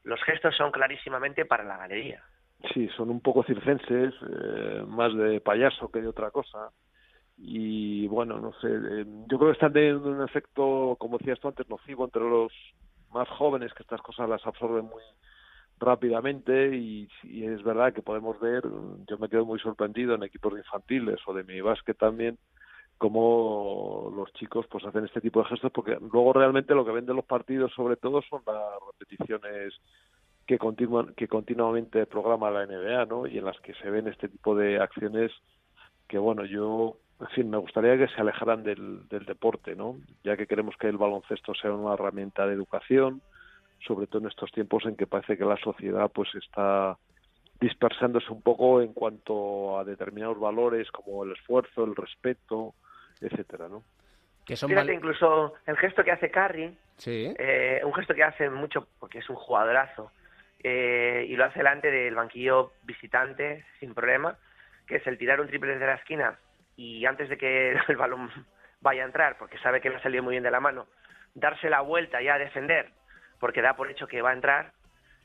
[0.03, 2.25] los gestos son clarísimamente para la galería.
[2.73, 6.71] Sí, son un poco circenses, eh, más de payaso que de otra cosa.
[7.37, 11.49] Y bueno, no sé, eh, yo creo que están teniendo un efecto, como decías tú
[11.49, 12.53] antes, nocivo entre los
[13.13, 15.03] más jóvenes, que estas cosas las absorben muy
[15.79, 18.63] rápidamente y, es verdad que podemos ver,
[19.09, 22.39] yo me quedo muy sorprendido en equipos infantiles o de mi básquet también,
[22.99, 27.17] cómo los chicos pues hacen este tipo de gestos porque luego realmente lo que venden
[27.17, 28.57] los partidos sobre todo son las
[28.87, 29.75] repeticiones
[30.47, 34.29] que continúan que continuamente programa la NBA no y en las que se ven este
[34.29, 35.33] tipo de acciones
[36.07, 40.37] que bueno yo en fin me gustaría que se alejaran del, del deporte no ya
[40.37, 43.23] que queremos que el baloncesto sea una herramienta de educación
[43.87, 46.97] sobre todo en estos tiempos en que parece que la sociedad pues está
[47.61, 52.75] dispersándose un poco en cuanto a determinados valores como el esfuerzo, el respeto,
[53.21, 53.83] etcétera, ¿no?
[54.45, 56.75] Que son Fíjate, incluso el gesto que hace Carrie,
[57.07, 60.11] eh, un gesto que hace mucho porque es un jugadorazo,
[60.63, 64.37] eh, y lo hace delante del banquillo visitante sin problema,
[64.87, 66.39] que es el tirar un triple desde la esquina
[66.77, 68.31] y antes de que el balón
[68.81, 70.87] vaya a entrar, porque sabe que le ha salido muy bien de la mano,
[71.35, 72.91] darse la vuelta ya a defender,
[73.41, 74.73] porque da por hecho que va a entrar,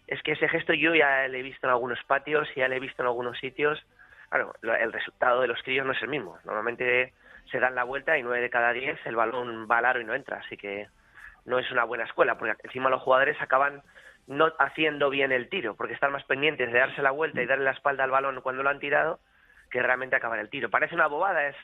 [0.07, 2.79] es que ese gesto yo ya lo he visto en algunos patios, ya lo he
[2.79, 3.85] visto en algunos sitios.
[4.29, 6.39] Claro, el resultado de los críos no es el mismo.
[6.45, 7.13] Normalmente
[7.51, 10.05] se dan la vuelta y nueve de cada diez el balón va al aro y
[10.05, 10.37] no entra.
[10.37, 10.87] Así que
[11.45, 13.83] no es una buena escuela, porque encima los jugadores acaban
[14.25, 17.65] no haciendo bien el tiro, porque están más pendientes de darse la vuelta y darle
[17.65, 19.19] la espalda al balón cuando lo han tirado
[19.69, 20.69] que realmente acabar el tiro.
[20.69, 21.55] Parece una bobada, es,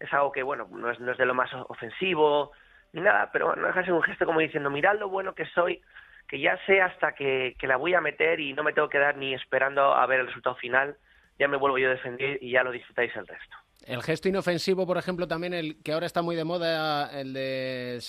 [0.00, 2.52] es algo que, bueno, no es, no es de lo más ofensivo
[2.92, 5.82] ni nada, pero no deja de un gesto como diciendo, mirad lo bueno que soy,
[6.26, 8.98] que ya sé hasta que, que la voy a meter y no me tengo que
[8.98, 10.96] dar ni esperando a ver el resultado final,
[11.38, 13.56] ya me vuelvo yo a defender y ya lo disfrutáis el resto.
[13.86, 18.00] El gesto inofensivo, por ejemplo, también el que ahora está muy de moda, el de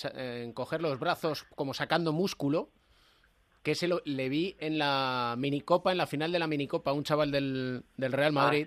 [0.44, 2.70] encoger los brazos como sacando músculo,
[3.62, 7.04] que ese lo, le vi en la minicopa, en la final de la minicopa, un
[7.04, 8.66] chaval del, del Real ah, Madrid,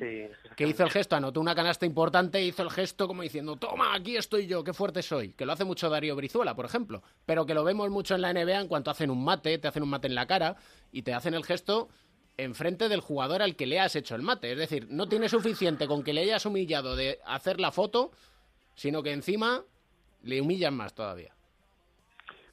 [0.55, 4.15] que hizo el gesto, anotó una canasta importante, hizo el gesto como diciendo, toma, aquí
[4.15, 7.55] estoy yo, qué fuerte soy, que lo hace mucho Darío Brizuela, por ejemplo, pero que
[7.55, 10.07] lo vemos mucho en la NBA en cuanto hacen un mate, te hacen un mate
[10.07, 10.57] en la cara
[10.91, 11.89] y te hacen el gesto
[12.37, 14.51] enfrente del jugador al que le has hecho el mate.
[14.51, 18.11] Es decir, no tiene suficiente con que le hayas humillado de hacer la foto,
[18.75, 19.63] sino que encima
[20.23, 21.35] le humillan más todavía.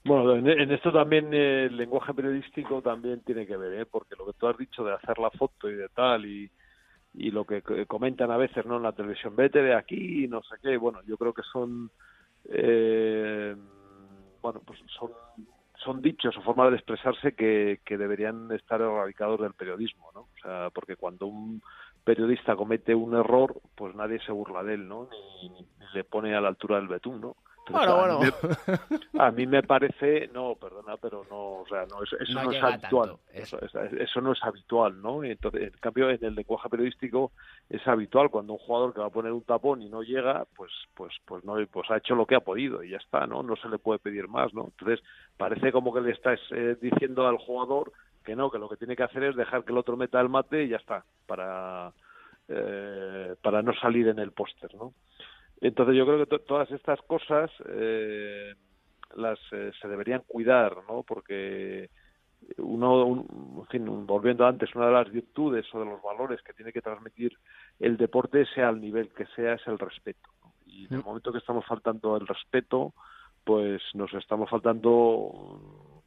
[0.04, 3.86] Bueno, en, esto también eh, el lenguaje periodístico también tiene que ver, ¿eh?
[3.86, 6.50] porque lo que tú has dicho de hacer la foto y de tal, y,
[7.14, 10.56] y lo que comentan a veces no en la televisión, vete de aquí, no sé
[10.62, 11.90] qué, bueno, yo creo que son,
[12.46, 13.54] eh,
[14.40, 15.10] bueno, pues son
[15.84, 20.20] son dichos o formas de expresarse que, que deberían estar erradicados del periodismo, ¿no?
[20.20, 21.62] O sea, porque cuando un
[22.04, 25.08] periodista comete un error, pues nadie se burla de él, ¿no?
[25.10, 27.36] Ni, ni le pone a la altura del betún, ¿no?
[29.18, 33.16] a, Mí me, parece, no, perdona, pero no, o sea, no, eso, no, es habitual.
[33.32, 33.58] Eso.
[33.60, 35.24] Eso, no es habitual, ¿no?
[35.24, 37.32] Entonces, en cambio, en el lenguaje periodístico
[37.68, 40.72] es habitual cuando un jugador que va a poner un tapón y no llega, pues,
[40.94, 43.42] pues, pues no, pues ha hecho lo que ha podido y ya está, ¿no?
[43.42, 44.64] No se le puede pedir más, ¿no?
[44.64, 45.00] Entonces,
[45.36, 47.92] parece como que le estás eh, diciendo al jugador
[48.24, 50.28] que no, que lo que tiene que hacer es dejar que el otro meta el
[50.28, 51.92] mate y ya está, para,
[52.48, 54.92] eh, para no salir en el póster, ¿no?
[55.60, 58.54] Entonces yo creo que todas estas cosas eh,
[59.16, 61.02] las eh, se deberían cuidar, ¿no?
[61.02, 61.90] Porque
[62.56, 63.26] uno,
[63.58, 66.80] en fin, volviendo antes, una de las virtudes o de los valores que tiene que
[66.80, 67.36] transmitir
[67.78, 70.30] el deporte, sea al nivel que sea, es el respeto.
[70.66, 71.04] Y en el mm.
[71.04, 72.94] momento que estamos faltando el respeto,
[73.44, 76.02] pues nos estamos faltando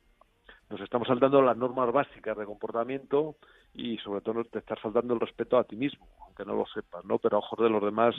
[0.70, 3.36] nos estamos saltando las normas básicas de comportamiento
[3.76, 7.06] y sobre todo te estás faltando el respeto a ti mismo, aunque no lo sepas,
[7.06, 7.20] ¿no?
[7.20, 8.16] Pero a ojos de los demás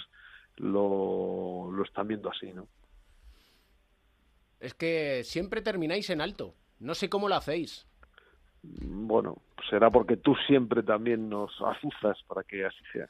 [0.56, 2.66] lo, lo están viendo así, ¿no?
[4.60, 6.54] Es que siempre termináis en alto.
[6.80, 7.86] No sé cómo lo hacéis.
[8.62, 13.08] Bueno, será porque tú siempre también nos azuzas para que así sea.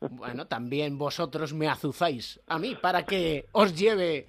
[0.00, 4.26] Bueno, también vosotros me azuzáis a mí para que os lleve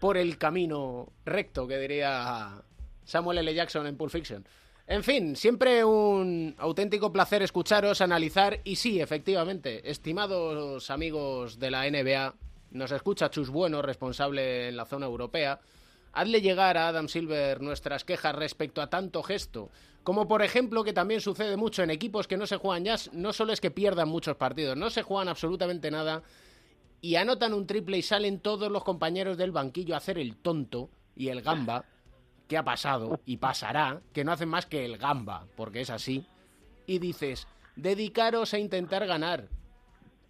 [0.00, 2.62] por el camino recto, que diría
[3.04, 3.54] Samuel L.
[3.54, 4.46] Jackson en Pulp Fiction.
[4.88, 11.90] En fin, siempre un auténtico placer escucharos, analizar y sí, efectivamente, estimados amigos de la
[11.90, 12.34] NBA,
[12.70, 15.58] nos escucha Chus Bueno, responsable en la zona europea.
[16.12, 19.70] Hazle llegar a Adam Silver nuestras quejas respecto a tanto gesto.
[20.04, 23.32] Como por ejemplo que también sucede mucho en equipos que no se juegan ya, no
[23.32, 26.22] solo es que pierdan muchos partidos, no se juegan absolutamente nada
[27.00, 30.90] y anotan un triple y salen todos los compañeros del banquillo a hacer el tonto
[31.16, 31.84] y el gamba,
[32.48, 36.26] que ha pasado y pasará, que no hacen más que el gamba, porque es así.
[36.86, 39.48] Y dices, dedicaros a intentar ganar,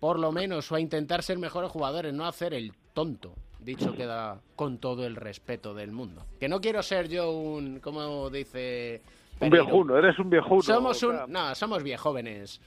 [0.01, 3.35] por lo menos, o a intentar ser mejores jugadores, no hacer el tonto.
[3.59, 6.25] Dicho queda con todo el respeto del mundo.
[6.39, 9.03] Que no quiero ser yo un, como dice...
[9.41, 10.63] Un viejuno, eres un viejuno.
[10.63, 11.19] Somos un...
[11.29, 12.61] No, somos viejóvenes.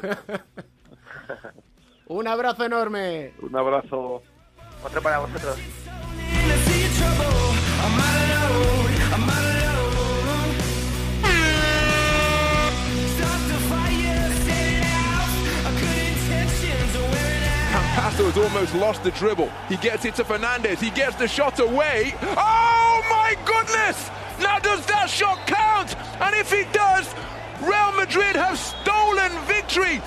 [2.06, 3.34] un abrazo enorme.
[3.42, 4.22] Un abrazo.
[4.84, 5.58] Otro para vosotros.
[18.34, 19.52] Has almost lost the dribble.
[19.68, 20.80] He gets it to Fernandez.
[20.80, 22.14] He gets the shot away.
[22.22, 24.10] Oh my goodness!
[24.40, 25.94] Now does that shot count?
[26.20, 27.14] And if it does,
[27.60, 30.00] Real Madrid have stolen victory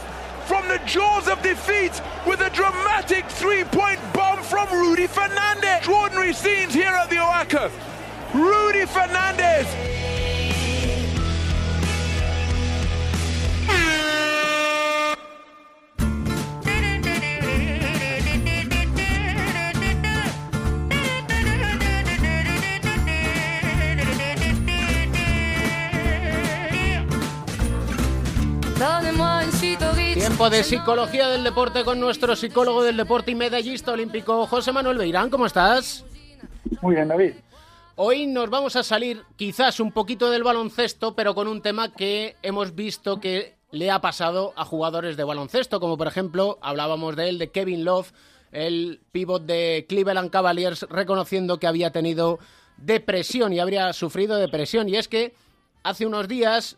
[0.48, 5.80] from the jaws of defeat with a dramatic three-point bomb from Rudy Fernandez.
[5.80, 7.70] Extraordinary scenes here at the Oaca.
[8.34, 10.17] Rudy Fernandez
[30.38, 35.00] Tiempo de psicología del deporte con nuestro psicólogo del deporte y medallista olímpico José Manuel
[35.00, 35.32] Beirán.
[35.32, 36.06] ¿Cómo estás?
[36.80, 37.34] Muy bien, David.
[37.96, 42.36] Hoy nos vamos a salir quizás un poquito del baloncesto, pero con un tema que
[42.44, 47.30] hemos visto que le ha pasado a jugadores de baloncesto, como por ejemplo hablábamos de
[47.30, 48.12] él, de Kevin Love,
[48.52, 52.38] el pívot de Cleveland Cavaliers, reconociendo que había tenido
[52.78, 54.88] depresión y habría sufrido depresión.
[54.88, 55.34] Y es que
[55.82, 56.78] hace unos días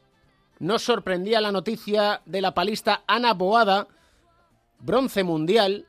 [0.59, 3.87] nos sorprendía la noticia de la palista Ana Boada,
[4.79, 5.87] bronce mundial,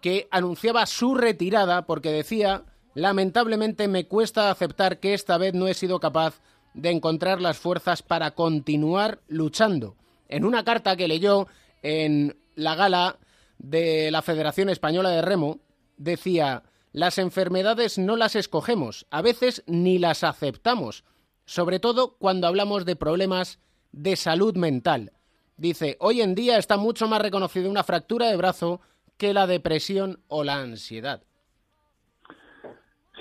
[0.00, 5.74] que anunciaba su retirada porque decía, lamentablemente me cuesta aceptar que esta vez no he
[5.74, 6.40] sido capaz
[6.74, 9.96] de encontrar las fuerzas para continuar luchando.
[10.28, 11.48] En una carta que leyó
[11.82, 13.18] en la gala
[13.58, 15.58] de la Federación Española de Remo,
[15.96, 21.04] decía, las enfermedades no las escogemos, a veces ni las aceptamos,
[21.44, 23.58] sobre todo cuando hablamos de problemas
[23.92, 25.12] de salud mental.
[25.56, 28.80] Dice, hoy en día está mucho más reconocida una fractura de brazo
[29.16, 31.22] que la depresión o la ansiedad.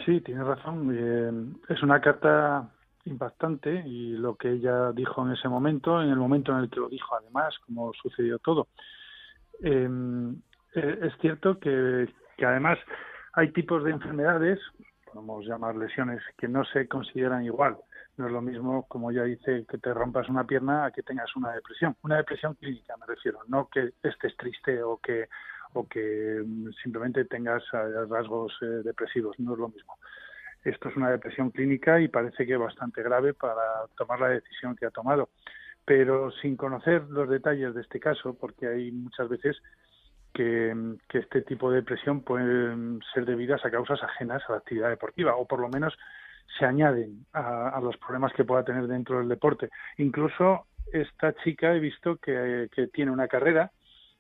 [0.05, 0.95] Sí, tienes razón.
[0.95, 2.69] Eh, es una carta
[3.05, 6.79] impactante y lo que ella dijo en ese momento, en el momento en el que
[6.79, 8.67] lo dijo además, como sucedió todo.
[9.63, 9.89] Eh,
[10.75, 12.07] eh, es cierto que,
[12.37, 12.77] que además
[13.33, 14.59] hay tipos de enfermedades,
[15.11, 17.77] podemos llamar lesiones, que no se consideran igual.
[18.17, 21.35] No es lo mismo, como ya dice, que te rompas una pierna a que tengas
[21.35, 21.95] una depresión.
[22.01, 25.29] Una depresión clínica, me refiero, no que estés triste o que
[25.73, 29.97] o que mm, simplemente tengas eh, rasgos eh, depresivos, no es lo mismo.
[30.63, 33.61] Esto es una depresión clínica y parece que bastante grave para
[33.95, 35.29] tomar la decisión que ha tomado.
[35.85, 39.57] Pero sin conocer los detalles de este caso, porque hay muchas veces
[40.33, 40.75] que,
[41.07, 45.35] que este tipo de depresión pueden ser debidas a causas ajenas a la actividad deportiva,
[45.35, 45.97] o por lo menos
[46.57, 49.69] se añaden a, a, los problemas que pueda tener dentro del deporte.
[49.97, 53.71] Incluso esta chica he visto que, tiene una carrera,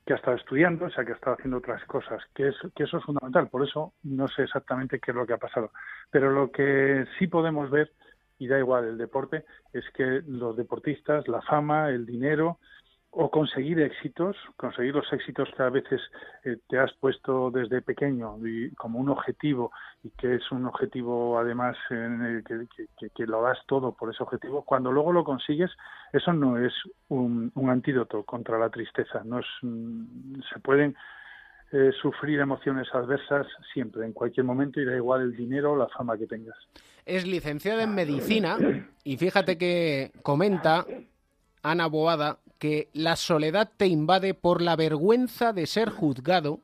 [0.05, 2.97] que ha estado estudiando, o sea, que ha estado haciendo otras cosas, que, que eso
[2.97, 3.49] es fundamental.
[3.49, 5.71] Por eso no sé exactamente qué es lo que ha pasado.
[6.09, 7.91] Pero lo que sí podemos ver,
[8.39, 12.59] y da igual el deporte, es que los deportistas, la fama, el dinero,
[13.11, 16.01] o conseguir éxitos, conseguir los éxitos que a veces
[16.43, 19.71] eh, te has puesto desde pequeño y como un objetivo
[20.03, 22.67] y que es un objetivo además en el que,
[22.99, 25.71] que, que, lo das todo por ese objetivo, cuando luego lo consigues,
[26.13, 26.73] eso no es
[27.07, 30.95] un, un antídoto contra la tristeza, no es, mm, se pueden
[31.71, 35.87] eh, sufrir emociones adversas siempre, en cualquier momento, y da igual el dinero o la
[35.89, 36.55] fama que tengas.
[37.05, 38.57] Es licenciada en medicina
[39.03, 40.85] y fíjate que comenta
[41.63, 46.59] Ana Boada que la soledad te invade por la vergüenza de ser juzgado,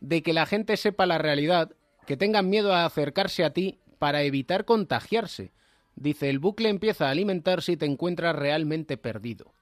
[0.00, 1.72] de que la gente sepa la realidad,
[2.06, 5.52] que tengan miedo a acercarse a ti para evitar contagiarse.
[5.96, 9.52] Dice, el bucle empieza a alimentarse y te encuentras realmente perdido.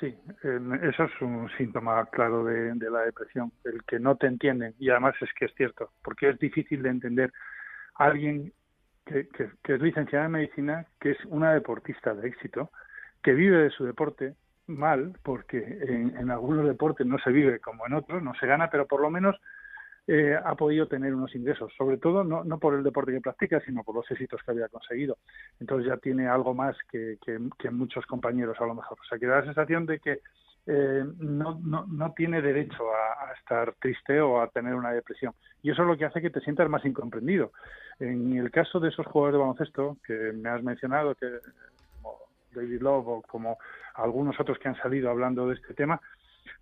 [0.00, 0.14] Sí,
[0.82, 4.74] eso es un síntoma claro de, la depresión, el que no te entienden.
[4.78, 7.32] Y además es que es cierto, porque es difícil de entender
[7.96, 8.52] a alguien
[9.06, 12.70] que, que, es licenciada en medicina, que es una deportista de éxito,
[13.22, 14.34] que vive de su deporte
[14.66, 18.86] mal, porque en, algunos deportes no se vive como en otros, no se gana, pero
[18.86, 19.36] por lo menos
[20.06, 23.60] eh, ha podido tener unos ingresos, sobre todo no, no por el deporte que practica,
[23.60, 25.18] sino por los éxitos que había conseguido.
[25.60, 28.98] Entonces ya tiene algo más que, que, muchos compañeros a lo mejor.
[29.00, 30.20] O sea, que da la sensación de que
[30.66, 35.32] eh, no, no, no, tiene derecho a, estar triste o a tener una depresión.
[35.62, 37.52] Y eso es lo que hace que te sientas más incomprendido.
[37.98, 41.26] En el caso de esos jugadores de baloncesto que me has mencionado, que
[42.52, 43.58] David Love o como
[43.94, 46.00] algunos otros que han salido hablando de este tema,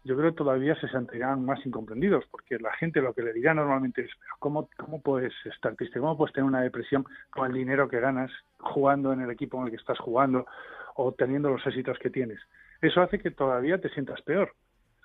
[0.05, 3.55] yo creo que todavía se sentirán más incomprendidos, porque la gente lo que le dirá
[3.55, 6.01] normalmente es, ¿cómo, cómo puedes estar triste?
[6.01, 9.65] ¿Cómo puedes tener una depresión con el dinero que ganas jugando en el equipo en
[9.65, 10.47] el que estás jugando
[10.95, 12.39] o teniendo los éxitos que tienes?
[12.81, 14.53] Eso hace que todavía te sientas peor.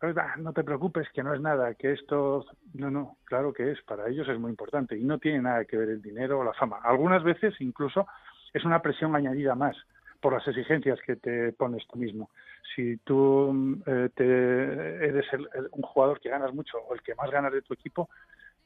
[0.02, 2.46] Ah, no te preocupes, que no es nada, que esto...
[2.74, 5.78] No, no, claro que es, para ellos es muy importante y no tiene nada que
[5.78, 6.80] ver el dinero o la fama.
[6.84, 8.08] Algunas veces incluso
[8.54, 9.78] es una presión añadida más
[10.22, 12.30] por las exigencias que te pones tú mismo.
[12.76, 15.26] Si tú eh, te, eres
[15.72, 18.10] un jugador que ganas mucho o el que más ganas de tu equipo,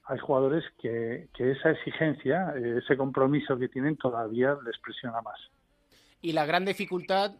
[0.04, 5.40] hay jugadores que, que esa exigencia, ese compromiso que tienen todavía les presiona más.
[6.22, 7.32] Y la gran dificultad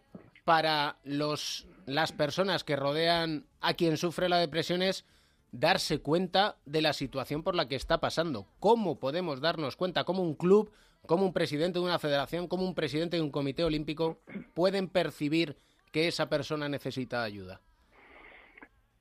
[0.44, 5.04] para los, las personas que rodean a quien sufre la depresión es
[5.52, 8.46] darse cuenta de la situación por la que está pasando.
[8.60, 10.04] ¿Cómo podemos darnos cuenta?
[10.04, 10.72] ¿Cómo un club
[11.06, 14.18] cómo un presidente de una federación, como un presidente de un comité olímpico
[14.54, 15.56] pueden percibir
[15.92, 17.60] que esa persona necesita ayuda?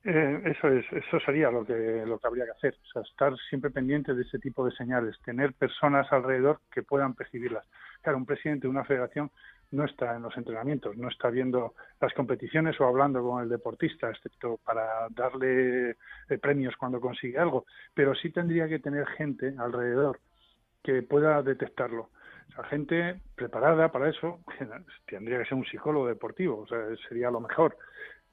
[0.07, 3.33] Eh, eso es, eso sería lo que lo que habría que hacer, o sea, estar
[3.49, 7.65] siempre pendiente de ese tipo de señales, tener personas alrededor que puedan percibirlas.
[8.03, 9.31] Claro, un presidente de una federación
[9.71, 14.11] no está en los entrenamientos, no está viendo las competiciones o hablando con el deportista,
[14.11, 15.95] excepto para darle
[16.29, 20.19] eh, premios cuando consigue algo, pero sí tendría que tener gente alrededor
[20.85, 22.09] que pueda detectarlo.
[22.49, 24.39] O sea, gente preparada para eso
[25.07, 26.79] tendría que ser un psicólogo deportivo, o sea,
[27.09, 27.75] sería lo mejor.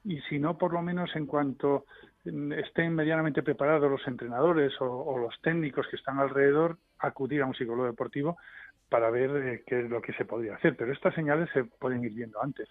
[0.05, 1.85] Y si no, por lo menos en cuanto
[2.23, 7.87] estén medianamente preparados los entrenadores o, los técnicos que están alrededor, acudir a un psicólogo
[7.87, 8.37] deportivo
[8.87, 10.75] para ver eh, qué es lo que se podría hacer.
[10.77, 12.69] Pero estas señales se pueden ir viendo antes,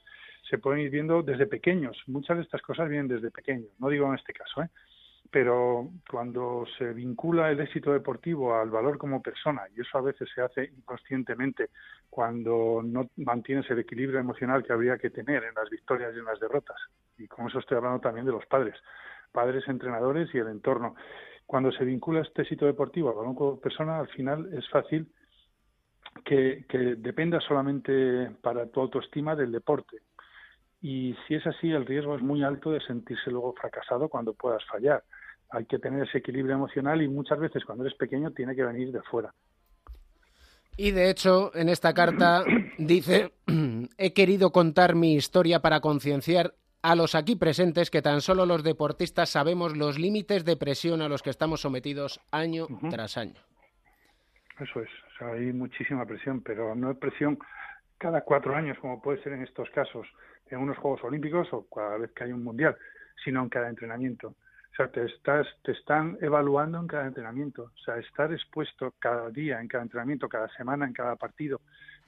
[0.49, 2.01] se pueden ir viendo desde pequeños.
[2.07, 4.69] Muchas de estas cosas vienen desde pequeños, no digo en este caso, ¿eh?
[5.33, 10.29] Pero cuando se vincula el éxito deportivo al valor como persona, y eso a veces
[10.33, 11.71] se hace inconscientemente
[12.11, 16.27] cuando no mantienes el equilibrio emocional que habría que tener en las victorias y en
[16.27, 16.77] las derrotas,
[17.17, 18.77] y con eso estoy hablando también de los padres,
[19.33, 20.97] padres, entrenadores y el entorno.
[21.47, 25.11] Cuando se vincula este éxito deportivo al valor como persona, al final es fácil
[26.27, 29.97] que, que dependa solamente para tu autoestima del deporte,
[30.83, 34.63] y si es así, el riesgo es muy alto de sentirse luego fracasado cuando puedas
[34.67, 35.03] fallar
[35.53, 38.91] hay que tener ese equilibrio emocional y muchas veces cuando eres pequeño tiene que venir
[38.91, 39.33] de fuera.
[40.77, 42.43] Y de hecho, en esta carta
[42.79, 43.33] dice,
[43.99, 48.65] he querido contar mi historia para concienciar a los aquí presentes que tan solo los
[48.65, 53.35] deportistas sabemos los límites de presión a los que estamos sometidos año tras año.
[54.59, 57.39] Eso es, o sea, hay muchísima presión, pero no es presión
[57.99, 60.09] cada cuatro años, como puede ser en estos casos,
[60.51, 62.77] en unos Juegos Olímpicos o cada vez que hay un Mundial,
[63.23, 64.35] sino en cada entrenamiento.
[64.73, 67.65] O sea, te, estás, te están evaluando en cada entrenamiento.
[67.75, 71.61] O sea, estar expuesto cada día, en cada entrenamiento, cada semana, en cada partido,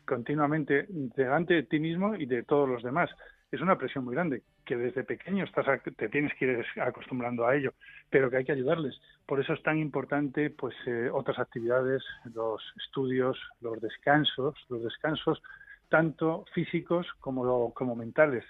[0.06, 3.10] continuamente delante de ti mismo y de todos los demás.
[3.52, 7.54] Es una presión muy grande, que desde pequeño estás, te tienes que ir acostumbrando a
[7.54, 7.74] ello,
[8.08, 8.98] pero que hay que ayudarles.
[9.26, 12.02] Por eso es tan importante pues eh, otras actividades,
[12.34, 15.42] los estudios, los descansos, los descansos
[15.90, 18.44] tanto físicos como, como mentales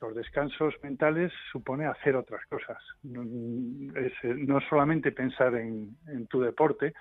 [0.00, 2.78] los descansos mentales supone hacer otras cosas.
[3.04, 5.96] Es, no solamente pensar en,
[6.28, 6.94] tu deporte,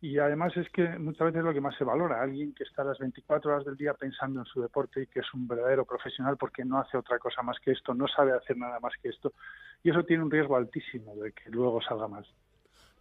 [0.00, 2.84] y además es que muchas veces es lo que más se valora, alguien que está
[2.84, 6.36] las 24 horas del día pensando en su deporte y que es un verdadero profesional
[6.36, 9.32] porque no hace otra cosa más que esto, no sabe hacer nada más que esto,
[9.82, 12.26] y eso tiene un riesgo altísimo de que luego salga mal.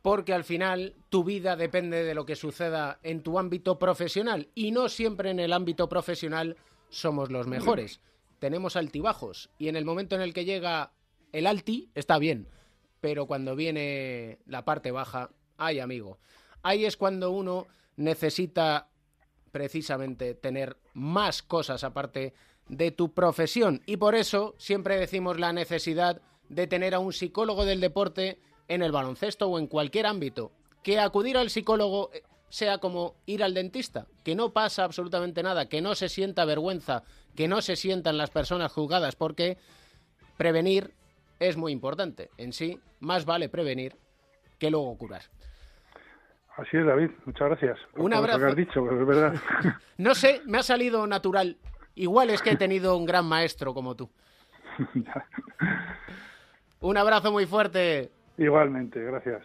[0.02, 4.72] Porque al final tu vida depende de lo que suceda en tu ámbito profesional y
[4.72, 6.56] no siempre en el ámbito profesional
[6.90, 8.00] somos los mejores
[8.40, 10.94] tenemos altibajos y en el momento en el que llega
[11.32, 12.48] el alti está bien,
[13.02, 16.20] pero cuando viene la parte baja, ay amigo,
[16.64, 17.68] ahí es cuando uno
[17.98, 18.90] necesita
[19.52, 22.34] precisamente tener más cosas aparte
[22.68, 23.82] de tu profesión.
[23.86, 28.82] Y por eso siempre decimos la necesidad de tener a un psicólogo del deporte en
[28.82, 30.52] el baloncesto o en cualquier ámbito,
[30.84, 32.12] que acudir al psicólogo
[32.56, 37.04] sea como ir al dentista, que no pasa absolutamente nada, que no se sienta vergüenza,
[37.36, 39.58] que no se sientan las personas juzgadas, porque
[40.38, 40.94] prevenir
[41.40, 42.30] es muy importante.
[42.38, 43.98] En sí, más vale prevenir
[44.58, 45.24] que luego curar.
[46.56, 47.10] Así es, David.
[47.26, 47.78] Muchas gracias.
[47.92, 48.40] por Un todo lo abrazo.
[48.40, 49.34] que has dicho, pero es verdad.
[49.98, 51.58] No sé, me ha salido natural.
[51.96, 54.10] Igual es que he tenido un gran maestro como tú.
[56.80, 58.12] Un abrazo muy fuerte.
[58.38, 59.44] Igualmente, gracias.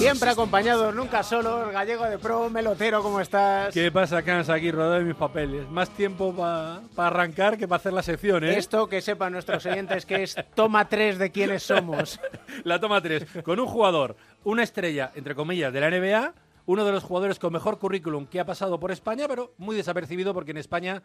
[0.00, 1.66] Siempre acompañados, nunca solos.
[1.66, 3.74] El gallego de pro, melotero, ¿cómo estás?
[3.74, 4.48] ¿Qué pasa, Cans?
[4.48, 5.68] Aquí rodeado de mis papeles.
[5.68, 8.56] Más tiempo para arrancar que para hacer la sección, ¿eh?
[8.56, 12.18] Esto que sepan nuestros oyentes que es toma tres de quiénes somos.
[12.64, 13.42] La toma 3.
[13.44, 16.32] Con un jugador, una estrella, entre comillas, de la NBA,
[16.64, 20.32] uno de los jugadores con mejor currículum que ha pasado por España, pero muy desapercibido
[20.32, 21.02] porque en España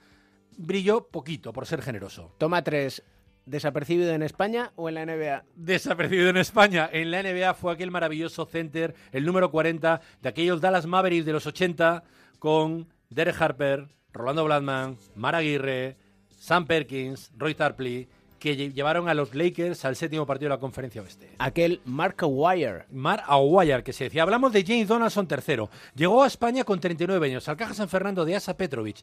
[0.55, 2.31] brilló poquito, por ser generoso.
[2.37, 3.03] Toma tres.
[3.45, 5.43] ¿Desapercibido en España o en la NBA?
[5.55, 6.89] Desapercibido en España.
[6.91, 11.33] En la NBA fue aquel maravilloso center, el número 40, de aquellos Dallas Mavericks de
[11.33, 12.03] los 80,
[12.39, 15.95] con Derek Harper, Rolando Bladman, Mar Aguirre,
[16.29, 18.07] Sam Perkins, Roy Tarpley,
[18.39, 21.31] que lle- llevaron a los Lakers al séptimo partido de la conferencia oeste.
[21.39, 22.85] Aquel Mark Wire.
[22.91, 24.23] Mar Aguayar, que se decía.
[24.23, 25.69] Hablamos de James Donaldson tercero.
[25.95, 28.97] Llegó a España con 39 años, al Caja San Fernando de Asa Petrovic.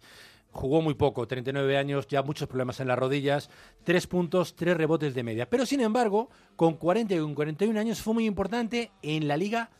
[0.50, 3.48] Jugó muy poco, 39 años, ya muchos problemas en las rodillas,
[3.84, 5.48] 3 puntos, 3 rebotes de media.
[5.48, 9.70] Pero sin embargo, con 40 y con 41 años fue muy importante en la Liga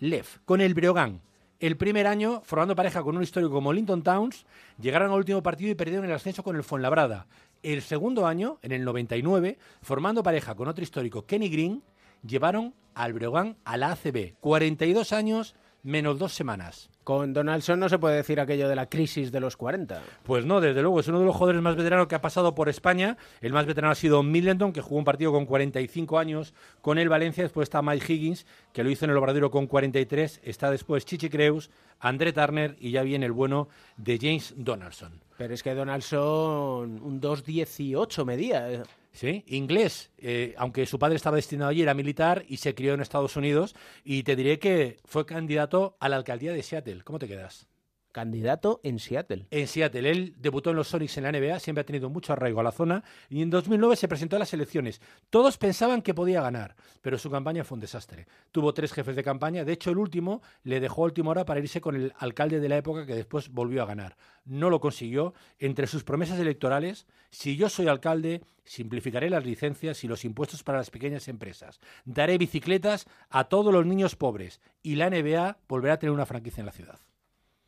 [0.00, 1.22] LEF, con el Breogán.
[1.60, 4.46] El primer año, formando pareja con un histórico como Linton Towns,
[4.80, 7.26] llegaron al último partido y perdieron el ascenso con el Fuenlabrada.
[7.62, 11.82] El segundo año, en el 99, formando pareja con otro histórico, Kenny Green,
[12.26, 14.34] llevaron al Breogán a la ACB.
[14.40, 16.90] 42 años menos dos semanas.
[17.08, 20.02] Con Donaldson no se puede decir aquello de la crisis de los 40.
[20.24, 22.68] Pues no, desde luego, es uno de los jugadores más veteranos que ha pasado por
[22.68, 23.16] España.
[23.40, 26.52] El más veterano ha sido Middleton, que jugó un partido con 45 años
[26.82, 27.44] con el Valencia.
[27.44, 28.44] Después está Mike Higgins,
[28.74, 30.42] que lo hizo en el Obradero con 43.
[30.44, 35.18] Está después Chichi Creus, André Turner y ya viene el bueno de James Donaldson.
[35.38, 38.82] Pero es que Donaldson un 2.18 medía.
[39.12, 43.00] Sí, inglés, eh, aunque su padre estaba destinado allí, era militar y se crió en
[43.00, 43.74] Estados Unidos.
[44.04, 46.97] Y te diré que fue candidato a la alcaldía de Seattle.
[47.04, 47.68] ¿Cómo te quedas?
[48.18, 49.46] Candidato en Seattle.
[49.52, 50.10] En Seattle.
[50.10, 52.72] Él debutó en los Sonics en la NBA, siempre ha tenido mucho arraigo a la
[52.72, 55.00] zona y en 2009 se presentó a las elecciones.
[55.30, 58.26] Todos pensaban que podía ganar, pero su campaña fue un desastre.
[58.50, 61.60] Tuvo tres jefes de campaña, de hecho el último le dejó a última hora para
[61.60, 64.16] irse con el alcalde de la época que después volvió a ganar.
[64.44, 65.32] No lo consiguió.
[65.60, 70.78] Entre sus promesas electorales, si yo soy alcalde, simplificaré las licencias y los impuestos para
[70.78, 71.78] las pequeñas empresas.
[72.04, 76.62] Daré bicicletas a todos los niños pobres y la NBA volverá a tener una franquicia
[76.62, 76.98] en la ciudad.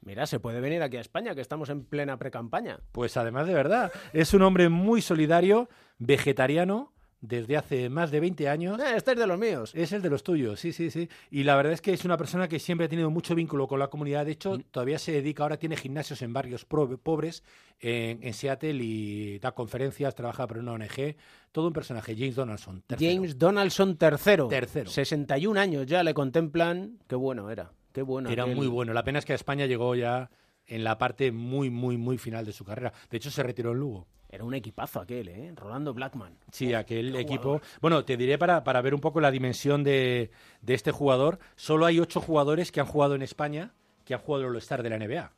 [0.03, 2.81] Mira, se puede venir aquí a España, que estamos en plena precampaña.
[2.93, 8.49] Pues además de verdad, es un hombre muy solidario, vegetariano, desde hace más de 20
[8.49, 8.81] años.
[8.81, 9.73] Eh, este es de los míos.
[9.75, 11.09] Es el de los tuyos, sí, sí, sí.
[11.31, 13.79] Y la verdad es que es una persona que siempre ha tenido mucho vínculo con
[13.79, 14.25] la comunidad.
[14.25, 17.43] De hecho, todavía se dedica, ahora tiene gimnasios en barrios pobres
[17.79, 21.17] en, en Seattle y da conferencias, trabaja para una ONG.
[21.53, 22.83] Todo un personaje, James Donaldson.
[22.87, 23.13] tercero.
[23.13, 24.49] James Donaldson tercero.
[24.49, 24.91] Tercero.
[24.91, 26.99] 61 años ya le contemplan.
[27.07, 27.73] Qué bueno era.
[27.93, 28.31] Qué bueno.
[28.31, 28.93] Era aquel- muy bueno.
[28.93, 30.31] La pena es que a España llegó ya
[30.67, 32.93] en la parte muy, muy, muy final de su carrera.
[33.11, 34.07] De hecho, se retiró en Lugo.
[34.29, 35.53] Era un equipazo aquel, ¿eh?
[35.57, 36.37] Rolando Blackman.
[36.53, 37.61] Sí, aquel equipo.
[37.81, 40.31] Bueno, te diré para, para ver un poco la dimensión de,
[40.63, 41.41] de este jugador.
[41.57, 43.73] Solo hay ocho jugadores que han jugado en España
[44.05, 45.33] que han jugado en el All-Star de la NBA.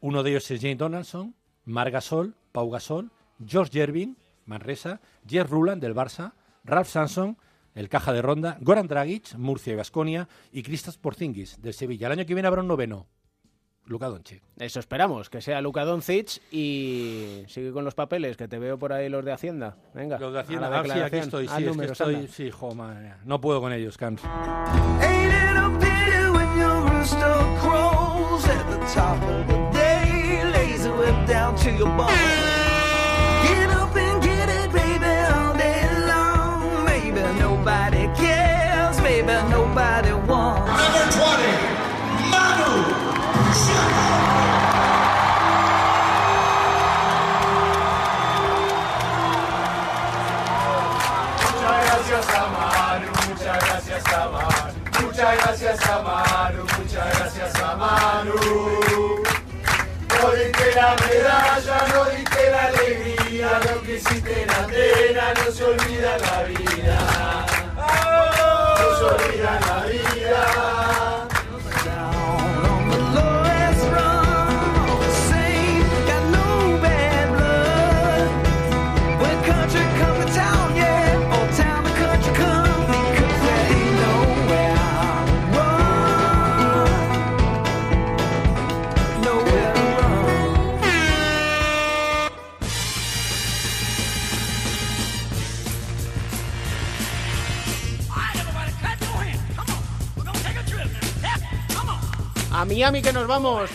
[0.00, 1.34] Uno de ellos es Jane Donaldson,
[1.64, 3.10] Mar Gasol, Pau Gasol,
[3.44, 6.32] George Gervin, Manresa, Jeff Ruland del Barça,
[6.64, 7.36] Ralph Sanson,
[7.76, 12.08] el Caja de Ronda, Goran Dragic, Murcia y Basconia, y Kristaps Porzingis del Sevilla.
[12.08, 13.06] El año que viene habrá un noveno.
[13.84, 14.42] Luka Doncic.
[14.58, 18.92] Eso esperamos, que sea Luka Doncic y sigue con los papeles, que te veo por
[18.92, 19.76] ahí los de Hacienda.
[19.94, 20.68] Venga, Los de a Hacienda.
[20.68, 21.46] la Ah, sí, aquí estoy.
[21.46, 22.26] Sí, es que números, estoy.
[22.26, 23.18] Sí, jo, madre mía.
[23.24, 24.22] No puedo con ellos, Cams.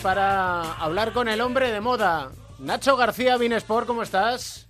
[0.02, 2.32] Para hablar con el hombre de moda.
[2.58, 4.68] Nacho García, Binesport, ¿cómo estás?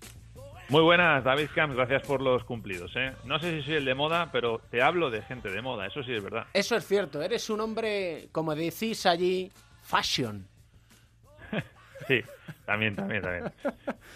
[0.68, 2.92] Muy buenas, David Camps, gracias por los cumplidos.
[2.96, 3.12] ¿eh?
[3.24, 6.02] No sé si soy el de moda, pero te hablo de gente de moda, eso
[6.02, 6.46] sí es verdad.
[6.52, 9.50] Eso es cierto, eres un hombre, como decís allí,
[9.82, 10.46] fashion.
[12.08, 12.20] Sí,
[12.66, 13.52] también, también, también.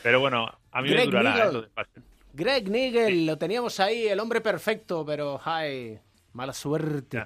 [0.03, 1.49] Pero bueno, a mí me durará Nigel.
[1.49, 2.05] eso de fashion.
[2.33, 5.97] Greg Nigel, lo teníamos ahí, el hombre perfecto, pero ay,
[6.33, 7.25] mala suerte.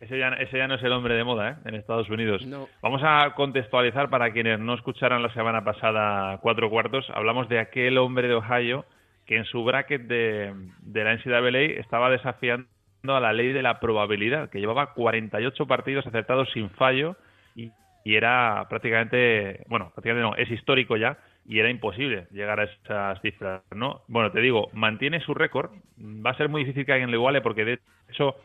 [0.00, 1.56] Ese ya, ese ya no es el hombre de moda ¿eh?
[1.64, 2.44] en Estados Unidos.
[2.46, 2.68] No.
[2.82, 7.08] Vamos a contextualizar para quienes no escucharan la semana pasada cuatro cuartos.
[7.14, 8.84] Hablamos de aquel hombre de Ohio
[9.24, 12.68] que en su bracket de, de la NCAA estaba desafiando
[13.04, 17.16] a la ley de la probabilidad, que llevaba 48 partidos acertados sin fallo
[17.54, 17.70] y,
[18.04, 23.20] y era prácticamente, bueno, prácticamente no, es histórico ya y era imposible llegar a esas
[23.20, 24.02] cifras, ¿no?
[24.08, 27.40] Bueno, te digo, mantiene su récord, va a ser muy difícil que alguien lo iguale
[27.40, 27.78] porque de
[28.08, 28.36] hecho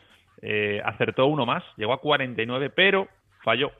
[0.42, 3.08] eh, acertó uno más, llegó a 49, pero
[3.44, 3.70] falló.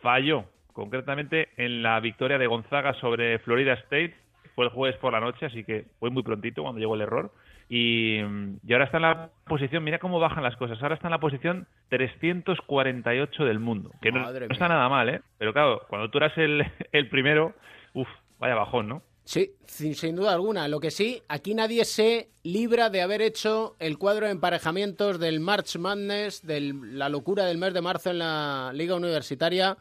[0.00, 4.14] Falló, concretamente en la victoria de Gonzaga sobre Florida State,
[4.54, 7.32] fue el jueves por la noche, así que fue muy prontito cuando llegó el error.
[7.68, 11.12] Y, y ahora está en la posición, mira cómo bajan las cosas, ahora está en
[11.12, 15.20] la posición 348 del mundo, que no, está nada mal, ¿eh?
[15.36, 17.54] Pero claro, cuando tú eras el, el primero,
[17.92, 18.08] uff,
[18.38, 19.02] vaya bajón, ¿no?
[19.28, 20.68] Sí, sin, sin duda alguna.
[20.68, 25.38] Lo que sí, aquí nadie se libra de haber hecho el cuadro de emparejamientos del
[25.38, 29.76] March Madness, de la locura del mes de marzo en la Liga Universitaria,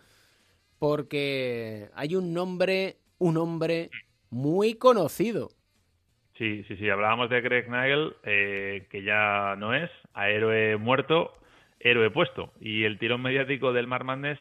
[0.79, 3.89] porque hay un nombre, un hombre
[4.29, 5.47] muy conocido.
[6.37, 6.89] Sí, sí, sí.
[6.89, 11.31] Hablábamos de Greg Nagel, eh, que ya no es, a héroe muerto,
[11.79, 12.51] héroe puesto.
[12.59, 14.39] Y el tirón mediático del Mar Madness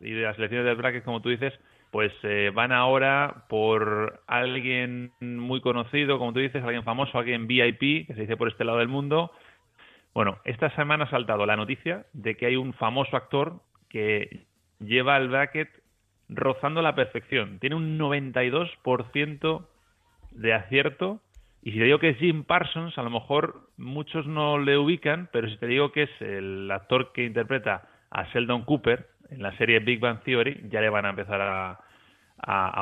[0.00, 1.54] y de las elecciones del bracket, como tú dices,
[1.92, 8.06] pues eh, van ahora por alguien muy conocido, como tú dices, alguien famoso, alguien VIP,
[8.06, 9.30] que se dice por este lado del mundo.
[10.14, 14.46] Bueno, esta semana ha saltado la noticia de que hay un famoso actor que
[14.80, 15.68] lleva el bracket
[16.30, 17.58] rozando la perfección.
[17.58, 19.66] Tiene un 92%
[20.30, 21.20] de acierto.
[21.62, 25.28] Y si te digo que es Jim Parsons, a lo mejor muchos no le ubican,
[25.30, 29.56] pero si te digo que es el actor que interpreta a Sheldon Cooper en la
[29.56, 31.78] serie Big Bang Theory, ya le van a empezar a,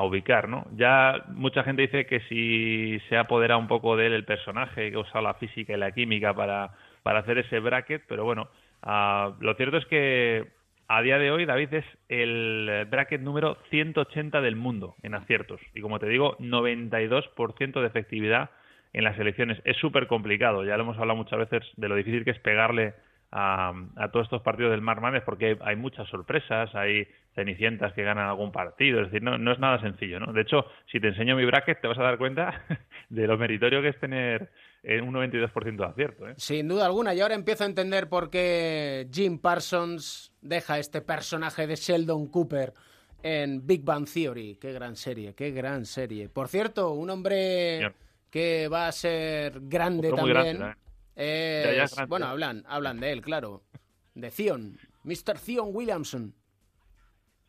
[0.02, 0.66] ubicar, ¿no?
[0.74, 4.90] Ya mucha gente dice que si se ha apoderado un poco de él el personaje,
[4.90, 6.70] que usado la física y la química para,
[7.02, 8.48] para hacer ese bracket, pero bueno,
[8.82, 10.48] ah, lo cierto es que
[10.88, 15.60] a día de hoy David es el bracket número 180 del mundo en aciertos.
[15.74, 18.50] Y como te digo, 92% de efectividad
[18.92, 19.60] en las elecciones.
[19.64, 22.94] Es súper complicado, ya lo hemos hablado muchas veces de lo difícil que es pegarle
[23.32, 28.02] a, a todos estos partidos del Mar Madness porque hay muchas sorpresas, hay cenicientas que
[28.02, 30.32] ganan algún partido, es decir, no, no es nada sencillo, ¿no?
[30.32, 32.64] De hecho, si te enseño mi bracket te vas a dar cuenta
[33.08, 34.50] de lo meritorio que es tener
[34.82, 36.34] eh, un 92% de acierto, ¿eh?
[36.36, 41.66] Sin duda alguna, y ahora empiezo a entender por qué Jim Parsons deja este personaje
[41.66, 42.72] de Sheldon Cooper
[43.22, 44.56] en Big Bang Theory.
[44.60, 46.28] Qué gran serie, qué gran serie.
[46.28, 47.92] Por cierto, un hombre Bien.
[48.30, 50.58] que va a ser grande Otro muy también.
[50.58, 50.76] grande,
[51.20, 52.08] es- Ya, ya es grande.
[52.08, 53.62] bueno, hablan, hablan de él, claro.
[54.14, 55.38] De Zion, Mr.
[55.38, 56.34] Zion Williamson.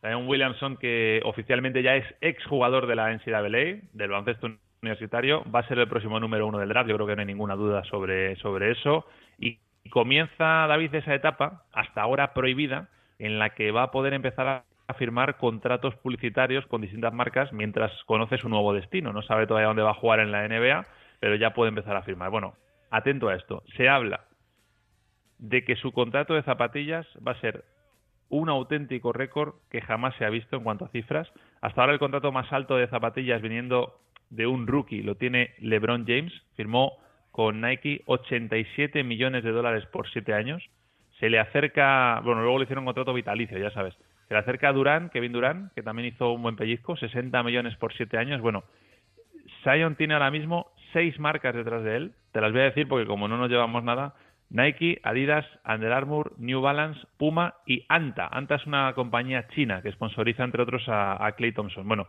[0.00, 4.48] Zion Williamson, que oficialmente ya es exjugador de la NCAA, del baloncesto
[4.82, 6.88] universitario, va a ser el próximo número uno del draft.
[6.88, 9.06] Yo creo que no hay ninguna duda sobre, sobre eso.
[9.38, 9.58] Y
[9.90, 14.64] comienza, David, esa etapa, hasta ahora prohibida, en la que va a poder empezar a
[14.88, 19.12] a firmar contratos publicitarios con distintas marcas mientras conoce su nuevo destino.
[19.12, 20.84] No sabe todavía dónde va a jugar en la NBA,
[21.20, 22.30] pero ya puede empezar a firmar.
[22.30, 22.54] Bueno,
[22.92, 23.64] atento a esto.
[23.76, 24.26] Se habla
[25.38, 27.64] de que su contrato de zapatillas va a ser
[28.28, 31.30] un auténtico récord que jamás se ha visto en cuanto a cifras.
[31.60, 33.98] Hasta ahora el contrato más alto de zapatillas viniendo
[34.30, 36.92] de un rookie lo tiene LeBron James, firmó
[37.30, 40.62] con Nike 87 millones de dólares por siete años.
[41.18, 43.94] Se le acerca, bueno, luego le hicieron un contrato vitalicio, ya sabes.
[44.28, 47.76] Se le acerca a Durán, Kevin Durán, que también hizo un buen pellizco, 60 millones
[47.76, 48.40] por siete años.
[48.40, 48.64] Bueno,
[49.62, 52.12] Zion tiene ahora mismo seis marcas detrás de él.
[52.32, 54.14] Te las voy a decir porque como no nos llevamos nada,
[54.50, 58.28] Nike, Adidas, Under Armour, New Balance, Puma y Anta.
[58.30, 61.86] Anta es una compañía china que sponsoriza entre otros a, Clay Thompson.
[61.88, 62.06] Bueno,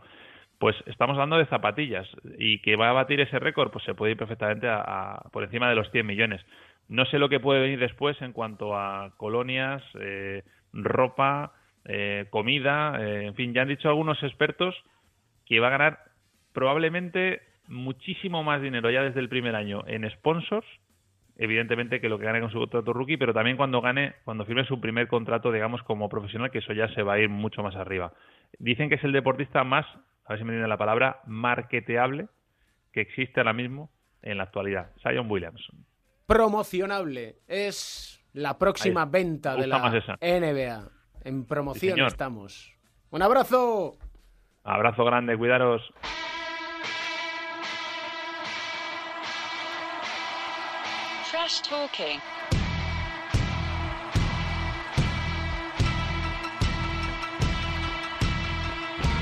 [0.58, 2.06] pues estamos hablando de zapatillas
[2.38, 5.68] y que va a batir ese récord, pues se puede ir perfectamente a- por encima
[5.68, 6.44] de los 100 millones.
[6.88, 11.52] No sé lo que puede venir después en cuanto a colonias, eh, ropa,
[11.86, 14.74] eh, comida, eh, en fin, ya han dicho algunos expertos
[15.46, 15.98] que va a ganar
[16.52, 20.66] probablemente muchísimo más dinero ya desde el primer año en sponsors,
[21.36, 24.64] evidentemente que lo que gane con su contrato rookie, pero también cuando gane, cuando firme
[24.64, 27.74] su primer contrato, digamos, como profesional, que eso ya se va a ir mucho más
[27.76, 28.12] arriba.
[28.58, 29.86] Dicen que es el deportista más,
[30.24, 32.28] a ver si me entienden la palabra, marketeable
[32.92, 33.90] que existe ahora mismo
[34.22, 34.90] en la actualidad.
[35.02, 35.84] Zion Williamson.
[36.26, 37.36] Promocionable.
[37.46, 39.78] Es la próxima venta de la.
[40.20, 40.88] NBA.
[41.24, 42.72] En promoción estamos.
[43.10, 43.96] ¡Un abrazo!
[44.62, 45.82] Abrazo grande, cuidaros.
[51.44, 52.20] Trash talking.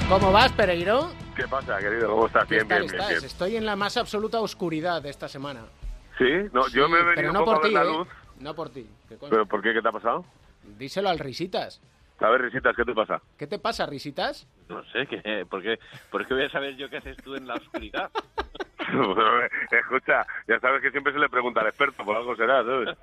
[0.09, 1.11] ¿Cómo vas, Pereiro?
[1.35, 2.09] ¿Qué pasa, querido?
[2.11, 2.47] ¿Cómo estás?
[2.47, 3.09] ¿Qué Bien, bien, bien, estás?
[3.11, 3.25] bien.
[3.25, 5.63] Estoy en la más absoluta oscuridad de esta semana.
[6.19, 6.25] ¿Sí?
[6.53, 7.83] No, yo Sí, me he venido pero un no poco por a ver ti, la
[7.83, 7.87] ¿eh?
[7.99, 8.09] luz.
[8.41, 8.87] No por ti.
[9.09, 9.27] conste.
[9.31, 9.73] ¿Pero por qué?
[9.73, 10.25] ¿Qué te ha pasado?
[10.79, 11.81] Díselo al Risitas.
[12.23, 13.21] A ver, Risitas, ¿qué te pasa?
[13.37, 14.47] ¿Qué te pasa, Risitas?
[14.69, 15.79] No sé, ¿qué, por, qué,
[16.11, 18.11] ¿por qué voy a saber yo qué haces tú en la oscuridad?
[19.71, 22.97] Escucha, ya sabes que siempre se le pregunta al experto, por algo será, ¿sabes?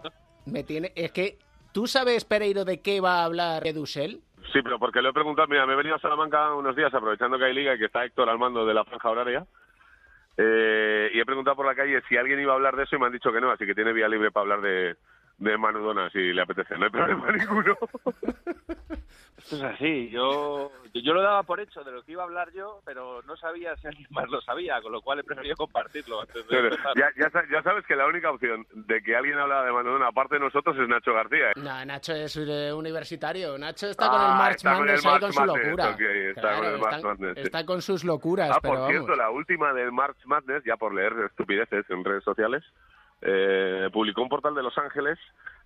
[0.45, 0.91] Me tiene...
[0.95, 1.38] Es que...
[1.72, 4.22] ¿Tú sabes, Pereiro, de qué va a hablar Edusel?
[4.51, 7.38] Sí, pero porque lo he preguntado, mira, me he venido a Salamanca unos días aprovechando
[7.38, 9.45] que hay liga y que está Héctor al mando de la franja horaria.
[10.36, 12.99] Eh, y he preguntado por la calle si alguien iba a hablar de eso y
[12.99, 14.95] me han dicho que no, así que tiene vía libre para hablar de,
[15.40, 16.78] de Manudona si le apetece.
[16.78, 17.76] No hay problema ninguno.
[19.38, 22.52] Esto es así, yo, yo lo daba por hecho de lo que iba a hablar
[22.52, 26.20] yo, pero no sabía si alguien más lo sabía, con lo cual he preferido compartirlo
[26.22, 26.92] antes de Pero empezar.
[26.98, 30.36] ya, ya, ya sabes que la única opción de que alguien habla de Manudona, aparte
[30.36, 31.54] de nosotros, es Nacho García.
[31.56, 33.58] No, Nacho es eh, universitario.
[33.58, 35.90] Nacho está con Ah, el March está con Madness March con su locura.
[35.90, 37.42] ok, está Claro, con el March está, Madness, sí.
[37.42, 39.18] está con sus locuras, Ah, pero por cierto, vamos.
[39.18, 42.64] la última del March Madness, ya por leer estupideces en redes sociales,
[43.22, 45.17] eh, publicó un portal de Los Ángeles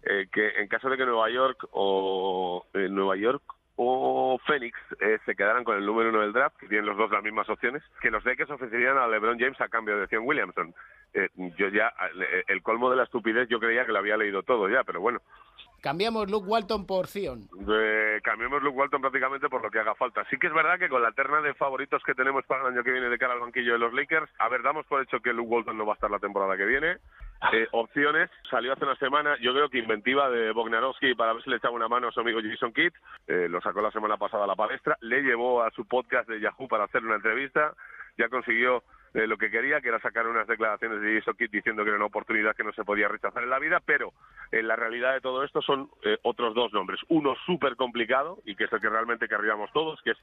[0.04, 3.44] eh, que en caso de que Nueva York o eh, Nueva York
[3.76, 7.10] o Phoenix eh, se quedaran con el número uno del draft, que tienen los dos
[7.10, 10.76] las mismas opciones, que los Lakers ofrecerían a LeBron James a cambio de Zion Williamson.
[11.14, 11.92] Eh, yo ya,
[12.48, 15.22] el colmo de la estupidez, yo creía que lo había leído todo ya, pero bueno,
[15.84, 17.50] Cambiamos Luke Walton por Zion.
[17.70, 20.24] eh, cambiemos Luke Walton prácticamente por lo que haga falta.
[20.30, 22.86] Sí que es verdad que con la terna de favoritos que tenemos para el año
[22.86, 25.34] que viene de cara al banquillo de los Lakers, a ver, damos por hecho que
[25.34, 27.00] Luke Walton no va a estar la temporada que viene.
[27.52, 31.50] Eh, opciones, salió hace una semana, yo creo que inventiva de Bognarowski para ver si
[31.50, 32.94] le echaba una mano a su amigo Jason Kidd.
[33.28, 36.40] Eh, lo sacó la semana pasada a la palestra, le llevó a su podcast de
[36.40, 37.74] Yahoo para hacer una entrevista,
[38.18, 38.84] ya consiguió
[39.14, 41.98] eh, lo que quería, que era sacar unas declaraciones de Jason Kidd diciendo que era
[41.98, 44.12] una oportunidad que no se podía rechazar en la vida, pero
[44.52, 47.00] en la realidad de todo esto son eh, otros dos nombres.
[47.10, 50.18] Uno súper complicado, y que es el que realmente querríamos todos, que es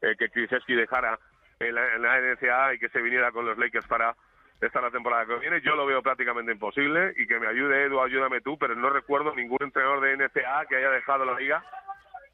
[0.00, 1.18] eh, que Krzyzewski dejara
[1.58, 4.16] en la, en la NCAA y que se viniera con los Lakers para
[4.60, 5.60] esta la temporada que viene.
[5.62, 9.34] Yo lo veo prácticamente imposible y que me ayude Edu, ayúdame tú, pero no recuerdo
[9.34, 11.64] ningún entrenador de NCAA que haya dejado la liga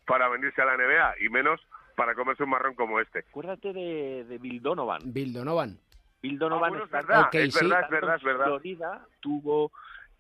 [0.07, 1.61] para venirse a la NBA y menos
[1.97, 3.21] para comerse un marrón como este.
[3.31, 5.01] Acuérdate de, de Bill Donovan.
[5.05, 5.79] Bill Donovan.
[6.23, 7.61] Bill Donovan Ah, bueno, es verdad, es sí.
[7.65, 8.45] verdad, es verdad, es verdad.
[8.47, 9.71] Florida tuvo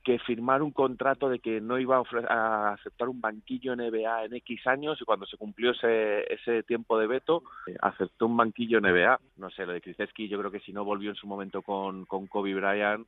[0.06, 4.64] que firmar un contrato de que no iba a, aceptar un banquillo NBA en X
[4.68, 9.18] años y cuando se cumplió ese, ese tiempo de veto eh, aceptó un banquillo NBA.
[9.38, 12.04] No sé, lo de Krzyzewski yo creo que si no volvió en su momento con,
[12.04, 13.04] con Kobe Bryant,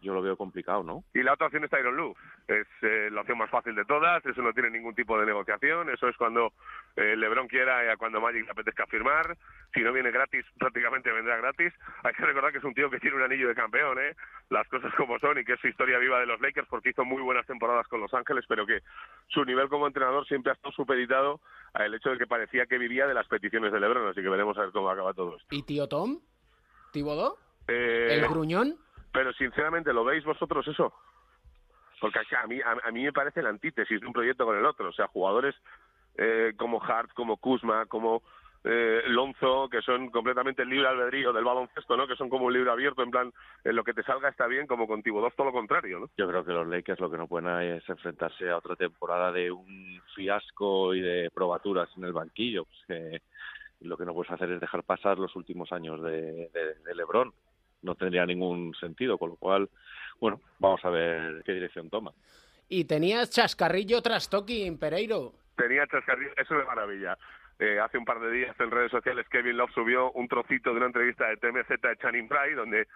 [0.00, 1.04] yo lo veo complicado, ¿no?
[1.14, 2.14] Y la otra opción es Tyron Lue.
[2.46, 5.88] Es eh, la opción más fácil de todas, eso no tiene ningún tipo de negociación,
[5.90, 6.52] eso es cuando
[6.96, 9.36] eh, LeBron quiera y a cuando Magic le apetezca firmar.
[9.72, 11.72] Si no viene gratis, prácticamente vendrá gratis.
[12.02, 14.14] Hay que recordar que es un tío que tiene un anillo de campeón, ¿eh?
[14.50, 17.04] Las cosas como son y que es su historia viva de los Lakers porque hizo
[17.04, 18.80] muy buenas temporadas con Los Ángeles, pero que
[19.28, 21.40] su nivel como entrenador siempre ha estado supeditado
[21.72, 24.56] al hecho de que parecía que vivía de las peticiones de LeBron, así que veremos
[24.58, 25.48] a ver cómo acaba todo esto.
[25.50, 26.20] ¿Y tío Tom?
[26.92, 27.36] ¿Tibodó?
[27.66, 28.76] Eh, ¿El gruñón?
[29.14, 30.92] Pero sinceramente, ¿lo veis vosotros eso?
[32.00, 34.88] Porque a mí, a, mí me parece la antítesis de un proyecto con el otro.
[34.90, 35.54] O sea, jugadores
[36.18, 38.22] eh, como Hart, como Kuzma, como
[38.64, 42.06] eh, Lonzo, que son completamente libre albedrío del baloncesto, ¿no?
[42.06, 44.66] Que son como un libro abierto, en plan, en lo que te salga está bien,
[44.66, 46.10] como con Thibodeau todo lo contrario, ¿no?
[46.16, 49.50] Yo creo que los Lakers lo que no pueden es enfrentarse a otra temporada de
[49.52, 52.64] un fiasco y de probaturas en el banquillo.
[52.64, 53.22] Pues que
[53.86, 57.32] lo que no puedes hacer es dejar pasar los últimos años de, de- de LeBron.
[57.84, 59.68] No tendría ningún sentido, con lo cual,
[60.20, 62.12] bueno, vamos a ver qué dirección toma.
[62.68, 65.32] Y tenías chascarrillo tras Tokin, Pereiro.
[65.56, 67.16] tenía chascarrillo, eso es maravilla.
[67.58, 70.78] Eh, hace un par de días en redes sociales Kevin Love subió un trocito de
[70.78, 72.88] una entrevista de TMZ de Channing Frye, donde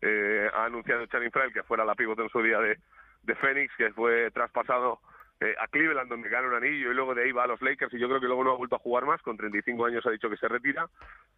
[0.00, 2.78] eh, ha anunciado Channing Frye que fuera la pivot en su día de,
[3.22, 5.00] de Phoenix, que fue traspasado
[5.40, 7.92] eh, a Cleveland, donde gana un anillo, y luego de ahí va a los Lakers,
[7.94, 10.10] y yo creo que luego no ha vuelto a jugar más, con 35 años ha
[10.10, 10.86] dicho que se retira.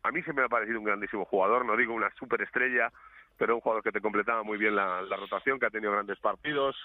[0.03, 2.91] A mí se me ha parecido un grandísimo jugador, no digo una superestrella,
[3.39, 6.19] pero un jugador que te completaba muy bien la, la rotación, que ha tenido grandes
[6.19, 6.77] partidos,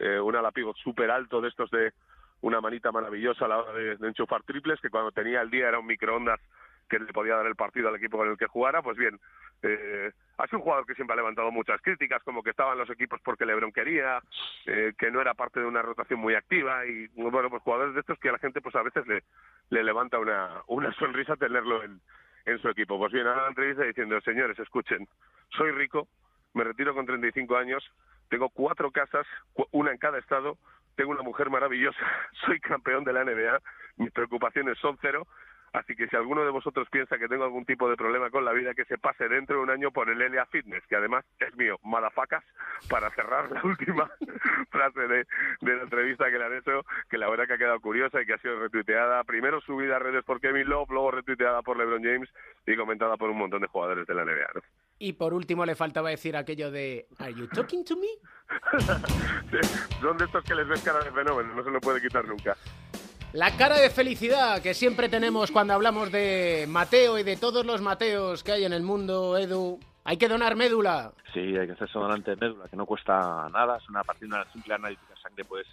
[0.00, 1.92] eh, un ala pivot súper alto de estos de
[2.40, 5.68] una manita maravillosa a la hora de, de enchufar triples, que cuando tenía el día
[5.68, 6.40] era un microondas
[6.88, 9.18] que le podía dar el partido al equipo con el que jugara, pues bien,
[9.62, 12.90] eh, ha sido un jugador que siempre ha levantado muchas críticas, como que estaban los
[12.90, 14.20] equipos porque Lebron quería,
[14.66, 18.00] eh, que no era parte de una rotación muy activa, y bueno, pues jugadores de
[18.00, 19.22] estos que a la gente pues a veces le,
[19.70, 22.00] le levanta una, una sonrisa tenerlo en,
[22.46, 22.98] en su equipo.
[22.98, 25.08] Pues bien, ahora la entrevista diciendo, señores, escuchen,
[25.56, 26.08] soy rico,
[26.52, 27.84] me retiro con 35 años,
[28.28, 29.26] tengo cuatro casas,
[29.70, 30.58] una en cada estado,
[30.96, 31.98] tengo una mujer maravillosa,
[32.46, 33.60] soy campeón de la NBA,
[33.96, 35.26] mis preocupaciones son cero,
[35.74, 38.52] así que si alguno de vosotros piensa que tengo algún tipo de problema con la
[38.52, 41.54] vida, que se pase dentro de un año por el Elia Fitness, que además es
[41.56, 42.42] mío, malafacas,
[42.88, 44.10] para cerrar la última
[44.70, 45.26] frase de,
[45.60, 48.26] de la entrevista que le han hecho, que la verdad que ha quedado curiosa y
[48.26, 52.02] que ha sido retuiteada, primero subida a redes por Kevin Love, luego retuiteada por LeBron
[52.02, 52.30] James
[52.66, 54.50] y comentada por un montón de jugadores de la NBA.
[54.54, 54.60] ¿no?
[54.98, 58.08] Y por último le faltaba decir aquello de ¿Are you talking to me?
[60.00, 62.56] Son de estos que les ves cara de fenómeno, no se lo puede quitar nunca.
[63.34, 67.80] La cara de felicidad que siempre tenemos cuando hablamos de Mateo y de todos los
[67.82, 69.80] Mateos que hay en el mundo, Edu.
[70.04, 71.10] Hay que donar médula.
[71.32, 74.52] Sí, hay que hacerse donante de médula, que no cuesta nada, es una partida, una
[74.52, 75.66] simple analítica de sangre, puedes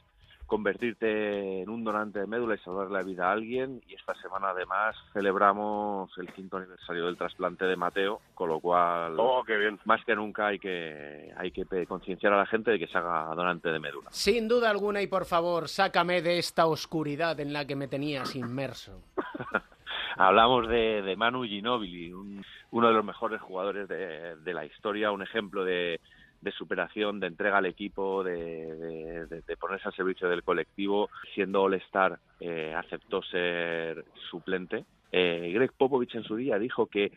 [0.51, 3.81] convertirte en un donante de médula y salvar la vida a alguien.
[3.87, 9.15] Y esta semana además celebramos el quinto aniversario del trasplante de Mateo, con lo cual
[9.17, 9.79] Oh, qué bien.
[9.85, 13.33] más que nunca hay que hay que concienciar a la gente de que se haga
[13.33, 14.09] donante de médula.
[14.11, 18.35] Sin duda alguna y por favor, sácame de esta oscuridad en la que me tenías
[18.35, 19.01] inmerso.
[20.17, 25.11] Hablamos de, de Manu Ginóbili, un- uno de los mejores jugadores de, de la historia,
[25.11, 25.99] un ejemplo de,
[26.41, 29.27] de superación, de entrega al equipo, de,
[29.59, 31.09] ponerse al servicio del colectivo.
[31.33, 34.85] Siendo All-Star, eh, aceptó ser suplente.
[35.11, 37.11] Eh, Greg Popovich en su día dijo que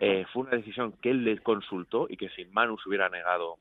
[0.00, 3.58] eh, fue una decisión que él le consultó y que si Manu se hubiera negado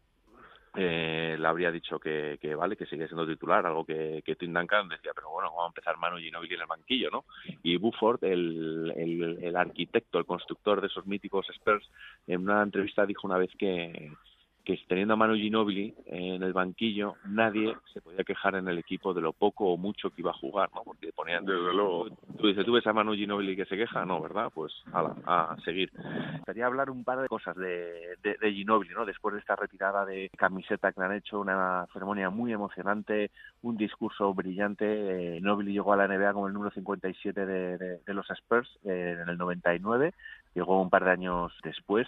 [0.80, 4.54] eh, le habría dicho que, que vale, que sigue siendo titular, algo que, que Tim
[4.54, 7.26] Duncan decía, pero bueno, vamos a empezar Manu Ginobili en el banquillo, ¿no?
[7.64, 11.90] Y Buford, el, el, el arquitecto, el constructor de esos míticos Spurs,
[12.28, 14.12] en una entrevista dijo una vez que,
[14.68, 19.14] que teniendo a Manu Ginobili en el banquillo, nadie se podía quejar en el equipo
[19.14, 20.82] de lo poco o mucho que iba a jugar, ¿no?
[20.84, 21.46] Porque ponían...
[21.46, 22.10] Desde luego.
[22.38, 24.04] Tú dices, ¿tú ves a Manu Ginobili que se queja?
[24.04, 24.52] No, ¿verdad?
[24.54, 25.90] Pues ala, a seguir.
[26.46, 29.06] Quería hablar un par de cosas de, de, de Ginobili, ¿no?
[29.06, 33.78] Después de esta retirada de camiseta que le han hecho, una ceremonia muy emocionante, un
[33.78, 34.86] discurso brillante.
[34.86, 38.68] Eh, Ginobili llegó a la NBA como el número 57 de, de, de los Spurs
[38.84, 40.14] eh, en el 99,
[40.56, 42.06] llegó un par de años después.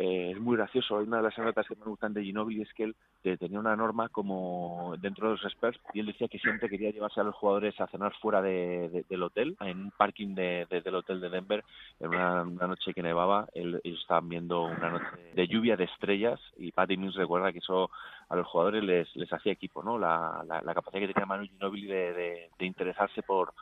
[0.00, 0.96] Eh, es muy gracioso.
[0.96, 3.76] Una de las anécdotas que me gustan de Ginobili es que él eh, tenía una
[3.76, 7.34] norma como dentro de los Spurs y él decía que siempre quería llevarse a los
[7.34, 11.20] jugadores a cenar fuera de, de- del hotel, en un parking de, de- del hotel
[11.20, 11.64] de Denver,
[12.00, 13.46] en una, noche que nevaba.
[13.54, 15.04] él- ellos estaban viendo una noche
[15.34, 17.90] de lluvia de estrellas y Patty Mills recuerda que eso
[18.30, 19.98] a los jugadores les, hacía equipo, ¿no?
[19.98, 23.52] La, la, capacidad que tenía Manu Ginobili de, interesarse por,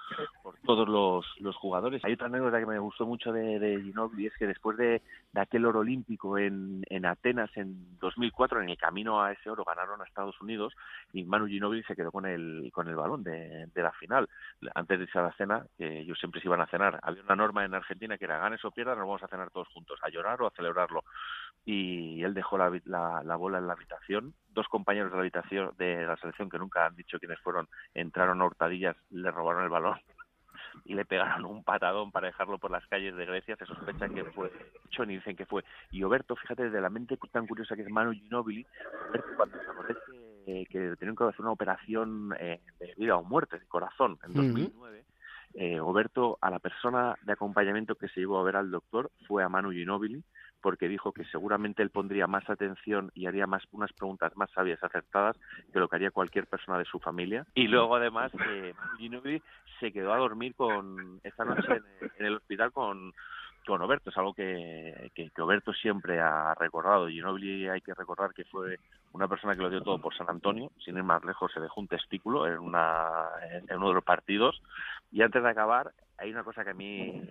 [0.67, 2.05] todos los, jugadores.
[2.05, 5.01] Hay otra anécdota que me gustó mucho de, Ginobili es que después de,
[5.33, 9.65] de aquel oro olímpico en, en Atenas en 2004, en el camino a ese oro
[9.65, 10.75] ganaron a Estados Unidos
[11.13, 14.29] y Manu Ginobili se quedó con el, con el balón de, de la final.
[14.75, 17.37] Antes de irse a la cena, que ellos siempre se iban a cenar, había una
[17.37, 20.09] norma en Argentina que era ganes o pierdas, nos vamos a cenar todos juntos, a
[20.09, 21.05] llorar o a celebrarlo.
[21.65, 24.35] Y él dejó la, la, la bola en la habitación.
[24.51, 28.41] Dos compañeros de la habitación de la selección que nunca han dicho quiénes fueron, entraron
[28.41, 29.99] a hurtadillas, le robaron el balón
[30.85, 33.57] y le pegaron un patadón para dejarlo por las calles de Grecia.
[33.57, 34.51] Se sospecha que fue
[34.91, 35.65] Choni, dicen que fue.
[35.91, 38.67] Y Oberto, fíjate, de la mente tan curiosa que es Manu Ginobili,
[39.11, 39.97] Oberto, cuando se acordé
[40.45, 44.35] que, que tenían que hacer una operación eh, de vida o muerte, de corazón, en
[44.35, 45.05] 2009,
[45.55, 49.43] eh, Oberto, a la persona de acompañamiento que se llevó a ver al doctor fue
[49.43, 50.23] a Manu Ginobili,
[50.61, 54.83] porque dijo que seguramente él pondría más atención y haría más unas preguntas más sabias,
[54.83, 55.37] acertadas,
[55.73, 57.47] que lo que haría cualquier persona de su familia.
[57.55, 59.43] Y luego, además, eh, Ginobili
[59.81, 61.69] se quedó a dormir con esta noche
[62.01, 63.13] en, en el hospital con
[63.69, 67.09] con Oberto, es algo que, que, que Oberto siempre ha recordado.
[67.09, 68.79] Ginobili hay que recordar que fue
[69.13, 71.81] una persona que lo dio todo por San Antonio, sin ir más lejos se dejó
[71.81, 74.61] un testículo en, una, en uno de los partidos.
[75.13, 77.23] Y antes de acabar, hay una cosa que a mí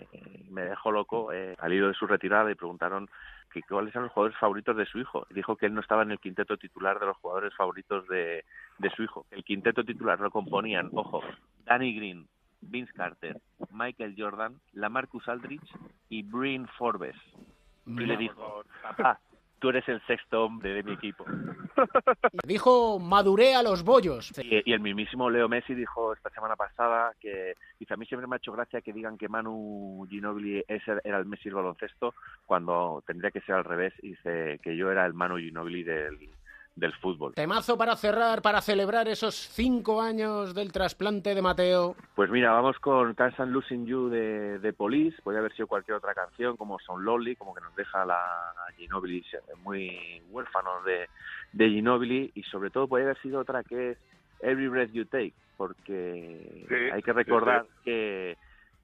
[0.50, 1.34] me dejó loco.
[1.34, 3.10] Eh, al hilo de su retirada y preguntaron
[3.52, 5.26] que cuáles eran los jugadores favoritos de su hijo.
[5.32, 8.46] Dijo que él no estaba en el quinteto titular de los jugadores favoritos de,
[8.78, 9.26] de su hijo.
[9.32, 11.22] El quinteto titular lo componían, ojo,
[11.66, 12.28] Danny Green,
[12.62, 13.40] Vince Carter,
[13.72, 15.70] Michael Jordan, Lamarcus Aldridge
[16.10, 17.16] y Bryn Forbes.
[17.86, 19.20] Y le dijo, papá,
[19.60, 21.26] tú eres el sexto hombre de mi equipo.
[22.46, 24.34] Dijo, maduré a los bollos.
[24.38, 28.28] Y, y el mismísimo Leo Messi dijo esta semana pasada que dice, a mí siempre
[28.28, 32.14] me ha hecho gracia que digan que Manu Ginobili era el Messi del baloncesto
[32.46, 33.94] cuando tendría que ser al revés.
[34.02, 36.18] Y dice que yo era el Manu Ginobili del,
[36.78, 37.34] del fútbol.
[37.34, 41.96] Temazo para cerrar, para celebrar esos cinco años del trasplante de Mateo.
[42.16, 45.20] Pues mira, vamos con Can't Stand Losing You de, de Police.
[45.24, 48.22] Podría haber sido cualquier otra canción, como Son Lonely, como que nos deja la
[48.78, 49.26] Ginobili
[49.64, 51.10] muy huérfanos de,
[51.52, 52.32] de Ginobili.
[52.36, 53.98] Y sobre todo podría haber sido otra que es
[54.42, 57.70] Every Breath You Take, porque Sí, hay que sí, recordar sí.
[57.86, 58.38] que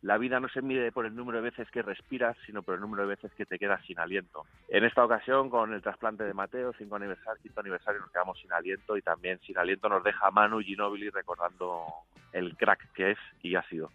[0.04, 2.82] la vida no se mide por el número de veces que respiras, sino por el
[2.82, 4.46] número de veces que te quedas sin aliento.
[4.68, 8.52] En esta ocasión, con el trasplante de Mateo, cinco aniversario, quinto aniversario, nos quedamos sin
[8.52, 11.86] aliento y también sin aliento nos deja Manu Ginóbili recordando
[12.34, 13.92] el crack que es y ha sido.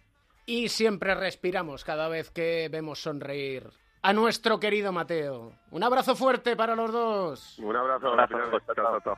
[0.47, 3.69] Y siempre respiramos cada vez que vemos sonreír
[4.01, 5.53] a nuestro querido Mateo.
[5.69, 7.59] Un abrazo fuerte para los dos.
[7.59, 8.13] Un abrazo.
[8.13, 8.59] Un abrazo.
[8.73, 9.17] Chao, chao,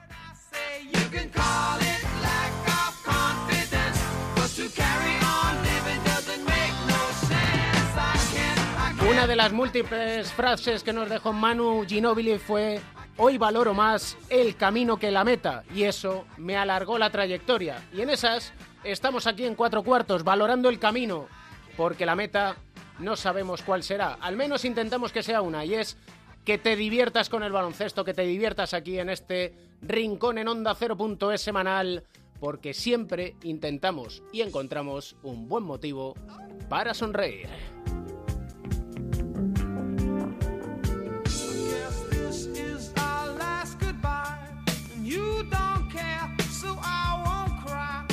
[9.21, 12.81] Una de las múltiples frases que nos dejó Manu Ginóbili fue
[13.17, 17.87] Hoy valoro más el camino que la meta y eso me alargó la trayectoria.
[17.93, 18.51] Y en esas
[18.83, 21.27] estamos aquí en cuatro cuartos valorando el camino
[21.77, 22.55] porque la meta
[22.97, 24.17] no sabemos cuál será.
[24.19, 25.97] Al menos intentamos que sea una y es
[26.43, 29.53] que te diviertas con el baloncesto, que te diviertas aquí en este
[29.83, 32.05] rincón en onda 0.es semanal
[32.39, 36.15] porque siempre intentamos y encontramos un buen motivo
[36.69, 37.49] para sonreír.